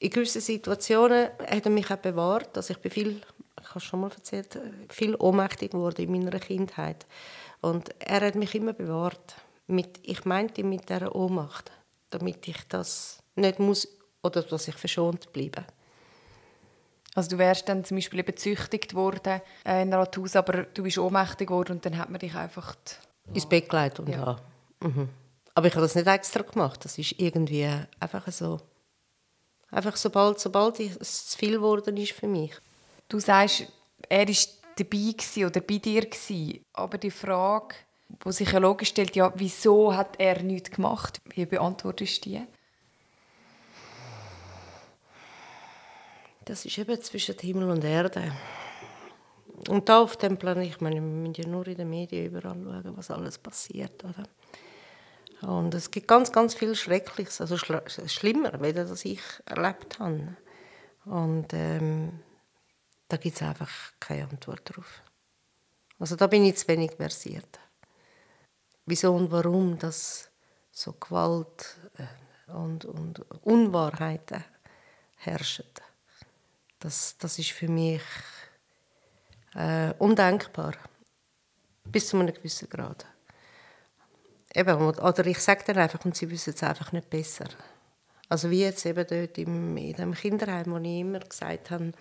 In 0.00 0.10
gewissen 0.10 0.40
Situationen 0.40 1.28
hat 1.38 1.64
er 1.64 1.70
mich 1.70 1.90
auch 1.90 1.96
bewahrt. 1.96 2.56
Also 2.56 2.72
ich 2.72 2.78
bin 2.78 2.92
viel, 2.92 3.22
ich 3.60 3.68
habe 3.70 3.80
schon 3.80 4.00
mal 4.00 4.10
erzählt, 4.10 4.58
viel 4.90 5.16
ohnmächtig 5.16 5.72
geworden 5.72 6.02
in 6.02 6.12
meiner 6.12 6.38
Kindheit. 6.38 7.06
Und 7.60 7.94
er 7.98 8.20
hat 8.20 8.36
mich 8.36 8.54
immer 8.54 8.72
bewahrt. 8.72 9.34
Mit, 9.66 9.98
ich 10.02 10.24
meinte 10.24 10.62
mit 10.62 10.88
dieser 10.88 11.14
Ohnmacht. 11.14 11.70
damit 12.10 12.48
ich 12.48 12.56
das 12.68 13.22
nicht 13.34 13.58
muss 13.58 13.88
oder 14.22 14.42
dass 14.42 14.68
ich 14.68 14.74
verschont 14.76 15.32
bleibe. 15.32 15.64
Also 17.18 17.30
du 17.30 17.38
wärst 17.38 17.68
dann 17.68 17.84
zum 17.84 17.96
Beispiel 17.96 18.22
bezüchtigt 18.22 18.94
worden 18.94 19.40
äh, 19.66 19.82
in 19.82 19.92
Rathaus, 19.92 20.36
aber 20.36 20.62
du 20.62 20.84
bist 20.84 20.98
ohnmächtig 20.98 21.48
geworden 21.48 21.72
und 21.72 21.84
dann 21.84 21.98
hat 21.98 22.10
man 22.10 22.20
dich 22.20 22.32
einfach 22.36 22.76
ins 23.34 23.44
Bett 23.44 23.68
gelegt 23.68 23.98
und 23.98 24.08
ja. 24.08 24.38
Mhm. 24.80 25.08
Aber 25.52 25.66
ich 25.66 25.72
habe 25.72 25.82
das 25.82 25.96
nicht 25.96 26.06
extra 26.06 26.42
gemacht. 26.42 26.84
Das 26.84 26.96
ist 26.96 27.18
irgendwie 27.18 27.68
einfach 27.98 28.30
so. 28.30 28.60
Einfach 29.72 29.96
sobald, 29.96 30.38
sobald 30.38 30.78
es 30.78 31.30
zu 31.30 31.38
viel 31.38 31.54
geworden 31.54 31.96
ist 31.96 32.12
für 32.12 32.28
mich. 32.28 32.54
Du 33.08 33.18
sagst, 33.18 33.66
er 34.08 34.28
war 34.28 34.36
dabei 34.76 35.44
oder 35.44 35.60
bei 35.60 35.78
dir. 35.78 36.06
Aber 36.72 36.98
die 36.98 37.10
Frage, 37.10 37.74
die 38.24 38.30
sich 38.30 38.52
ja 38.52 38.60
logisch 38.60 38.90
stellt, 38.90 39.16
ja, 39.16 39.32
wieso 39.34 39.92
hat 39.92 40.20
er 40.20 40.40
nichts 40.44 40.70
gemacht? 40.70 41.18
Wie 41.34 41.46
beantwortest 41.46 42.26
du 42.26 42.30
die? 42.30 42.46
Das 46.48 46.64
ist 46.64 46.78
eben 46.78 46.98
zwischen 47.02 47.36
Himmel 47.38 47.68
und 47.68 47.84
Erde. 47.84 48.32
Und 49.68 49.86
da 49.86 50.00
auf 50.00 50.16
dem 50.16 50.38
Plan, 50.38 50.62
ich 50.62 50.80
meine, 50.80 50.94
wir 50.94 51.02
müssen 51.02 51.34
ja 51.34 51.46
nur 51.46 51.66
in 51.66 51.76
den 51.76 51.90
Medien 51.90 52.24
überall 52.24 52.42
schauen, 52.42 52.96
was 52.96 53.10
alles 53.10 53.36
passiert, 53.36 54.02
oder? 54.02 54.26
Und 55.42 55.74
es 55.74 55.90
gibt 55.90 56.08
ganz, 56.08 56.32
ganz 56.32 56.54
viel 56.54 56.74
Schreckliches, 56.74 57.42
also 57.42 57.58
schl 57.58 57.82
schlimmer, 58.06 58.54
als 58.54 58.74
das 58.74 59.04
ich 59.04 59.20
erlebt 59.44 59.98
habe. 59.98 60.38
Und 61.04 61.48
ähm, 61.52 62.20
da 63.08 63.18
gibt 63.18 63.36
es 63.36 63.42
einfach 63.42 63.70
keine 64.00 64.30
Antwort 64.30 64.70
darauf. 64.70 65.02
Also 65.98 66.16
da 66.16 66.28
bin 66.28 66.46
ich 66.46 66.56
zu 66.56 66.68
wenig 66.68 66.92
versiert. 66.92 67.60
Wieso 68.86 69.14
und 69.14 69.30
warum 69.30 69.78
das 69.78 70.30
so 70.70 70.94
Gewalt 70.94 71.76
äh, 71.98 72.52
und, 72.52 72.86
und 72.86 73.20
Unwahrheiten 73.44 74.42
herrschen 75.16 75.66
das, 76.78 77.16
das 77.18 77.38
ist 77.38 77.50
für 77.50 77.68
mich 77.68 78.02
äh, 79.54 79.92
undenkbar. 79.98 80.74
Bis 81.84 82.08
zu 82.08 82.18
einem 82.18 82.34
gewissen 82.34 82.68
Grad. 82.68 83.06
Eben, 84.54 84.76
oder 84.76 85.26
ich 85.26 85.38
sage 85.38 85.64
dann 85.66 85.78
einfach, 85.78 86.04
und 86.04 86.16
sie 86.16 86.30
wissen 86.30 86.54
es 86.54 86.62
einfach 86.62 86.92
nicht 86.92 87.10
besser. 87.10 87.46
Also 88.28 88.50
wie 88.50 88.60
jetzt 88.60 88.84
eben 88.84 89.06
dort 89.08 89.38
im, 89.38 89.76
in 89.76 89.94
dem 89.94 90.14
Kinderheim, 90.14 90.72
wo 90.72 90.78
ich 90.78 91.00
immer 91.00 91.20
gesagt 91.20 91.70
habe, 91.70 91.92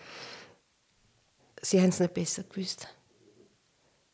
sie 1.62 1.80
haben 1.80 1.90
es 1.90 2.00
nicht 2.00 2.14
besser 2.14 2.44
gewusst. 2.44 2.88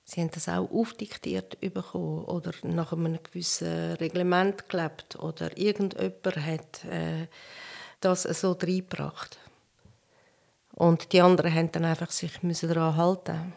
Sie 0.05 0.21
haben 0.21 0.31
das 0.31 0.49
auch 0.49 0.69
aufdiktiert 0.69 1.59
bekommen 1.59 2.25
oder 2.25 2.51
nach 2.63 2.91
einem 2.91 3.21
gewissen 3.23 3.93
Reglement 3.93 4.67
gelebt 4.69 5.15
oder 5.15 5.57
irgendjemand 5.57 6.25
hat 6.35 6.85
äh, 6.85 7.27
das 8.01 8.23
so 8.23 8.51
reingebracht. 8.51 9.39
Und 10.75 11.13
die 11.13 11.21
anderen 11.21 11.53
haben 11.53 11.71
dann 11.71 11.85
einfach 11.85 12.11
sich 12.11 12.41
müssen 12.43 12.69
daran 12.69 12.97
halten. 12.97 13.53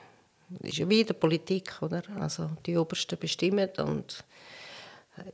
Das 0.49 0.71
ist 0.71 0.79
ja 0.79 0.89
wie 0.89 1.01
in 1.01 1.07
der 1.07 1.15
Politik, 1.15 1.81
oder? 1.81 2.03
Also 2.21 2.51
die 2.67 2.77
Obersten 2.77 3.19
bestimmen 3.19 3.69
und 3.79 4.25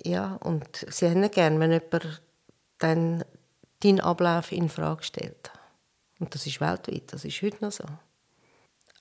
ja, 0.05 0.37
und 0.37 0.87
sie 0.89 1.11
haben 1.11 1.21
nicht 1.21 1.35
gern, 1.35 1.59
wenn 1.59 1.73
jemand 1.73 2.23
dann 2.79 3.25
deinen 3.81 4.01
Ablauf 4.01 4.53
in 4.53 4.69
Frage 4.69 5.03
stellt. 5.03 5.51
Und 6.21 6.35
das 6.35 6.47
ist 6.47 6.61
weltweit, 6.61 7.13
das 7.13 7.25
ist 7.25 7.43
heute 7.43 7.65
noch 7.65 7.73
so. 7.73 7.85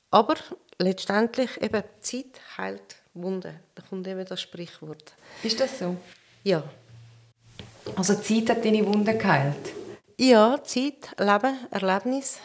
Aber 0.10 0.36
letztendlich 0.80 1.62
eben 1.62 1.84
Zeit 2.00 2.42
heilt 2.58 2.96
Wunden. 3.14 3.60
Da 3.76 3.84
kommt 3.88 4.08
eben 4.08 4.26
das 4.26 4.42
Sprichwort. 4.42 5.14
Ist 5.44 5.60
das 5.60 5.78
so? 5.80 5.96
Ja. 6.44 6.64
Also 7.96 8.16
Zeit 8.16 8.50
hat 8.50 8.66
deine 8.66 8.86
Wunden 8.86 9.18
geheilt? 9.18 9.74
Ja, 10.18 10.60
Zeit, 10.64 11.16
Leben, 11.20 11.58
Erlebnis 11.70 12.40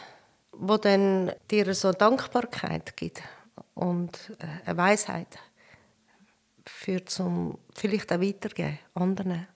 wo 0.59 0.77
dann 0.77 1.31
dir 1.49 1.73
so 1.73 1.91
Dankbarkeit 1.91 2.95
gibt 2.97 3.21
und 3.73 4.31
äh, 4.39 4.69
eine 4.69 4.77
Weisheit 4.77 5.37
für 6.65 7.05
zum 7.05 7.57
vielleicht 7.73 8.11
auch 8.11 8.21
weitergeben 8.21 8.79
anderen, 8.93 9.47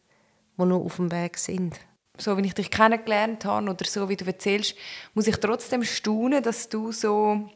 die 0.57 0.65
noch 0.65 0.83
auf 0.83 0.95
dem 0.97 1.11
Weg 1.11 1.37
sind. 1.37 1.79
So 2.17 2.37
wie 2.37 2.45
ich 2.45 2.53
dich 2.53 2.69
kennengelernt 2.69 3.45
habe 3.45 3.69
oder 3.69 3.85
so 3.85 4.07
wie 4.09 4.15
du 4.15 4.25
erzählst, 4.25 4.75
muss 5.13 5.27
ich 5.27 5.37
trotzdem 5.37 5.83
staunen, 5.83 6.43
dass 6.43 6.69
du 6.69 6.91
so 6.91 7.49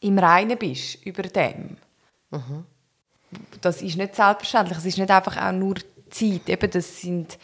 im 0.00 0.18
Reinen 0.18 0.58
bist 0.58 1.04
über 1.06 1.22
dem. 1.22 1.76
Mhm. 2.30 2.66
Das 3.60 3.82
ist 3.82 3.96
nicht 3.96 4.14
selbstverständlich. 4.14 4.78
Es 4.78 4.84
ist 4.84 4.98
nicht 4.98 5.10
einfach 5.10 5.36
auch 5.36 5.52
nur 5.52 5.76
Zeit. 6.10 6.48
Eben, 6.48 6.70
das 6.70 7.00
sind 7.00 7.38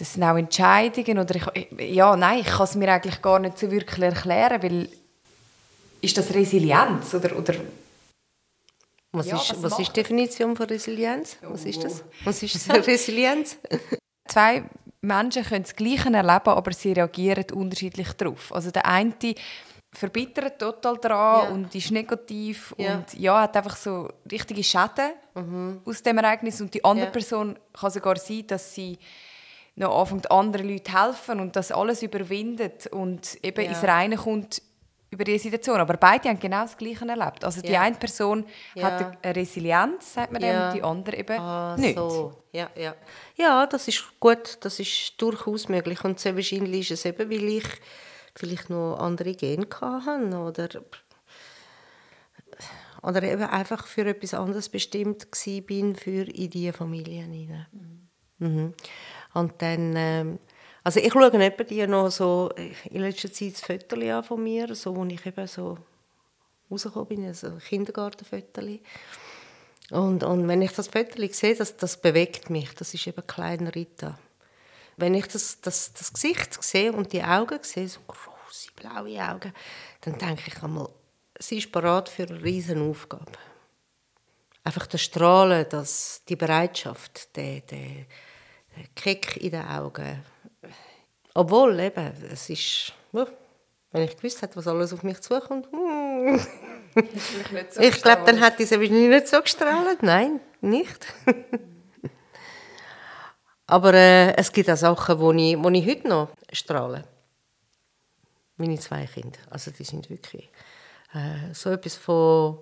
das 0.00 0.14
sind 0.14 0.22
auch 0.22 0.36
Entscheidungen 0.38 1.18
oder 1.18 1.34
ich, 1.36 1.94
ja, 1.94 2.16
nein, 2.16 2.38
ich 2.38 2.46
kann 2.46 2.64
es 2.64 2.74
mir 2.74 2.90
eigentlich 2.90 3.20
gar 3.20 3.38
nicht 3.38 3.58
so 3.58 3.70
wirklich 3.70 4.02
erklären, 4.02 4.62
weil 4.62 4.88
ist 6.00 6.16
das 6.16 6.32
Resilienz 6.32 7.12
oder, 7.12 7.36
oder 7.36 7.54
was, 9.12 9.26
ja, 9.26 9.36
ist, 9.36 9.50
was, 9.50 9.62
was 9.72 9.78
ist 9.78 9.88
die 9.88 10.00
Definition 10.00 10.56
von 10.56 10.66
Resilienz? 10.66 11.36
Was 11.42 11.66
ist 11.66 11.84
das? 11.84 12.02
Was 12.24 12.42
ist 12.42 12.70
Resilienz? 12.86 13.58
Zwei 14.26 14.64
Menschen 15.02 15.44
können 15.44 15.64
das 15.64 15.76
Gleiche 15.76 16.10
erleben, 16.10 16.48
aber 16.48 16.72
sie 16.72 16.92
reagieren 16.92 17.44
unterschiedlich 17.52 18.10
darauf. 18.14 18.54
Also 18.54 18.70
der 18.70 18.86
eine 18.86 19.12
verbittert 19.92 20.58
total 20.58 20.96
daran 20.96 21.44
ja. 21.44 21.50
und 21.50 21.74
ist 21.74 21.90
negativ 21.90 22.74
ja. 22.78 22.94
und 22.94 23.12
ja, 23.18 23.42
hat 23.42 23.54
einfach 23.54 23.76
so 23.76 24.08
richtige 24.32 24.64
Schäden 24.64 25.12
mhm. 25.34 25.82
aus 25.84 26.02
dem 26.02 26.16
Ereignis 26.16 26.58
und 26.62 26.72
die 26.72 26.82
andere. 26.82 27.10
Person 27.10 27.58
kann 27.78 27.90
sogar 27.90 28.16
sein, 28.16 28.46
dass 28.46 28.74
sie 28.74 28.98
noch 29.80 29.98
anfängt, 29.98 30.30
anderen 30.30 30.68
Leuten 30.68 30.92
helfen 30.92 31.40
und 31.40 31.56
das 31.56 31.72
alles 31.72 32.02
überwindet 32.02 32.86
und 32.88 33.42
eben 33.42 33.62
ja. 33.62 33.70
ins 33.70 33.82
Reine 33.82 34.16
kommt 34.16 34.62
über 35.10 35.24
die 35.24 35.38
Situation. 35.38 35.80
Aber 35.80 35.96
beide 35.96 36.28
haben 36.28 36.38
genau 36.38 36.62
das 36.62 36.76
Gleiche 36.76 37.06
erlebt. 37.06 37.44
Also 37.44 37.60
die 37.62 37.72
ja. 37.72 37.80
eine 37.80 37.96
Person 37.96 38.44
ja. 38.74 38.84
hat 38.84 39.18
eine 39.22 39.36
Resilienz, 39.36 40.14
sagt 40.14 40.32
man 40.32 40.40
dem, 40.40 40.62
und 40.62 40.74
die 40.74 40.82
andere 40.82 41.16
eben 41.16 41.38
ah, 41.38 41.76
nicht. 41.76 41.96
So. 41.96 42.32
Ja, 42.52 42.70
ja. 42.76 42.94
ja, 43.36 43.66
das 43.66 43.88
ist 43.88 44.04
gut, 44.20 44.58
das 44.60 44.78
ist 44.78 45.14
durchaus 45.20 45.68
möglich. 45.68 46.04
Und 46.04 46.20
sehr 46.20 46.36
wahrscheinlich 46.36 46.90
ist 46.90 47.00
es 47.00 47.04
eben, 47.06 47.30
weil 47.30 47.44
ich 47.44 47.66
vielleicht 48.36 48.70
noch 48.70 48.98
andere 48.98 49.34
Gene 49.34 49.66
hatte 49.80 50.36
oder 50.36 50.68
oder 53.02 53.22
eben 53.22 53.44
einfach 53.44 53.86
für 53.86 54.06
etwas 54.06 54.34
anderes 54.34 54.68
bestimmt 54.68 55.26
bin 55.66 55.96
für 55.96 56.28
in 56.28 56.50
diese 56.50 56.74
Familien 56.74 57.32
hinein. 57.32 57.66
Mhm. 57.72 58.10
Mhm. 58.40 58.74
Und 59.34 59.60
dann, 59.62 59.94
ähm, 59.96 60.38
also 60.82 61.00
ich 61.00 61.12
schaue 61.12 61.32
etwa 61.32 61.64
die 61.64 61.86
noch 61.86 62.10
so 62.10 62.50
in 62.90 63.00
letzter 63.02 63.32
Zeit 63.32 63.52
das 63.52 63.60
Foto 63.60 63.96
an 63.96 64.24
von 64.24 64.42
mir, 64.42 64.74
so, 64.74 64.94
wo 64.96 65.04
ich 65.04 65.24
eben 65.24 65.46
so 65.46 65.78
rausgekommen 66.70 67.08
bin, 67.08 67.26
also 67.26 67.52
Kindergartenfoto. 67.56 68.62
Und, 69.90 70.22
und 70.22 70.48
wenn 70.48 70.62
ich 70.62 70.72
das 70.72 70.88
Foto 70.88 71.20
sehe, 71.32 71.56
das, 71.56 71.76
das 71.76 72.00
bewegt 72.00 72.48
mich, 72.50 72.74
das 72.74 72.94
ist 72.94 73.06
eben 73.06 73.26
kleiner 73.26 73.74
Rita. 73.74 74.18
Wenn 74.96 75.14
ich 75.14 75.26
das, 75.26 75.60
das, 75.60 75.92
das 75.92 76.12
Gesicht 76.12 76.62
sehe 76.62 76.92
und 76.92 77.12
die 77.12 77.22
Augen 77.22 77.58
sehe, 77.62 77.88
so 77.88 78.00
große 78.06 78.70
blaue 78.76 79.20
Augen, 79.20 79.52
dann 80.02 80.18
denke 80.18 80.42
ich 80.46 80.62
einmal, 80.62 80.88
sie 81.38 81.58
ist 81.58 81.72
bereit 81.72 82.08
für 82.08 82.24
eine 82.24 82.42
riesen 82.42 82.88
Aufgabe. 82.88 83.32
Einfach 84.62 84.86
das 84.86 85.00
Strahlen, 85.00 85.66
das, 85.70 86.22
die 86.28 86.36
Bereitschaft, 86.36 87.34
der, 87.36 87.60
der, 87.62 88.04
Kick 88.94 89.36
in 89.36 89.50
den 89.50 89.66
Augen. 89.66 90.22
Obwohl, 91.34 91.78
eben, 91.80 92.12
es 92.30 92.50
ist... 92.50 92.92
Wenn 93.12 94.02
ich 94.02 94.16
gewusst 94.16 94.40
hätte, 94.42 94.56
was 94.56 94.66
alles 94.66 94.92
auf 94.92 95.02
mich 95.02 95.20
zukommt... 95.20 95.68
Hm. 95.72 96.40
So 97.70 97.80
ich 97.80 98.02
glaube, 98.02 98.22
dann 98.26 98.42
hätte 98.42 98.62
ich 98.64 98.68
sie 98.68 98.76
nicht 98.76 99.28
so 99.28 99.40
gestrahlt. 99.40 100.02
Nein, 100.02 100.40
nicht. 100.60 101.06
Aber 103.66 103.94
äh, 103.94 104.34
es 104.36 104.50
gibt 104.52 104.68
auch 104.68 104.76
Sachen, 104.76 105.20
wo 105.20 105.32
ich, 105.32 105.56
wo 105.56 105.68
ich 105.68 105.86
heute 105.86 106.08
noch 106.08 106.30
strahle. 106.52 107.04
Meine 108.56 108.78
zwei 108.80 109.06
Kinder. 109.06 109.38
Also 109.48 109.70
die 109.70 109.84
sind 109.84 110.10
wirklich 110.10 110.50
äh, 111.14 111.54
so 111.54 111.70
etwas 111.70 111.94
von 111.94 112.58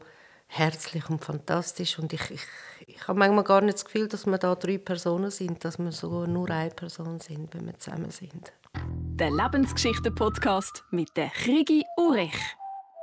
herzlich 0.48 1.08
und 1.08 1.24
fantastisch. 1.24 1.98
Und 1.98 2.12
ich, 2.12 2.30
ich, 2.30 2.40
ich 2.86 3.06
habe 3.06 3.18
manchmal 3.18 3.44
gar 3.44 3.60
nicht 3.60 3.74
das 3.74 3.84
Gefühl, 3.84 4.08
dass 4.08 4.26
wir 4.26 4.38
da 4.38 4.54
drei 4.54 4.78
Personen 4.78 5.30
sind, 5.30 5.64
dass 5.64 5.78
wir 5.78 5.92
sogar 5.92 6.26
nur 6.26 6.50
eine 6.50 6.70
Person 6.70 7.20
sind, 7.20 7.54
wenn 7.54 7.66
wir 7.66 7.78
zusammen 7.78 8.10
sind. 8.10 8.52
Der 9.16 9.30
Lebensgeschichten-Podcast 9.30 10.84
mit 10.90 11.16
der 11.16 11.28
Krigi 11.28 11.84
Urich. 11.96 12.34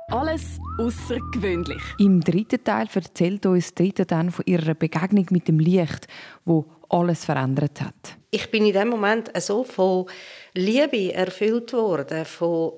Alles 0.08 0.60
außergewöhnlich. 0.78 1.82
Im 1.98 2.20
dritten 2.20 2.62
Teil 2.62 2.86
erzählt 2.94 3.44
uns 3.44 3.72
Rita 3.78 4.04
dann 4.04 4.30
von 4.30 4.44
ihrer 4.46 4.74
Begegnung 4.74 5.26
mit 5.30 5.48
dem 5.48 5.58
Licht, 5.58 6.06
wo 6.44 6.64
alles 6.88 7.24
verändert 7.24 7.80
hat. 7.80 8.16
Ich 8.30 8.50
bin 8.50 8.66
in 8.66 8.72
dem 8.72 8.88
Moment 8.88 9.30
so 9.40 9.64
von 9.64 10.06
Liebe 10.54 11.12
erfüllt 11.12 11.72
worden, 11.72 12.24
von 12.24 12.74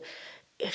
ich, 0.56 0.72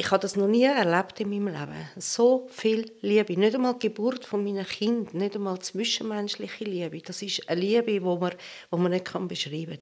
ich 0.00 0.12
habe 0.12 0.22
das 0.22 0.36
noch 0.36 0.46
nie 0.46 0.62
erlebt 0.62 1.18
in 1.18 1.28
meinem 1.28 1.48
Leben. 1.48 1.88
So 1.96 2.46
viel 2.50 2.88
Liebe. 3.00 3.36
Nicht 3.36 3.56
einmal 3.56 3.74
die 3.74 3.88
Geburt 3.88 4.24
von 4.24 4.44
meinen 4.44 4.64
Kind, 4.64 5.12
nicht 5.12 5.34
einmal 5.34 5.58
zwischenmenschliche 5.58 6.64
Liebe. 6.64 7.00
Das 7.00 7.20
ist 7.20 7.48
eine 7.48 7.60
Liebe, 7.60 7.90
die 7.90 8.00
man, 8.00 8.30
die 8.30 8.76
man 8.76 8.92
nicht 8.92 9.12
beschreiben 9.26 9.66
kann. 9.66 9.76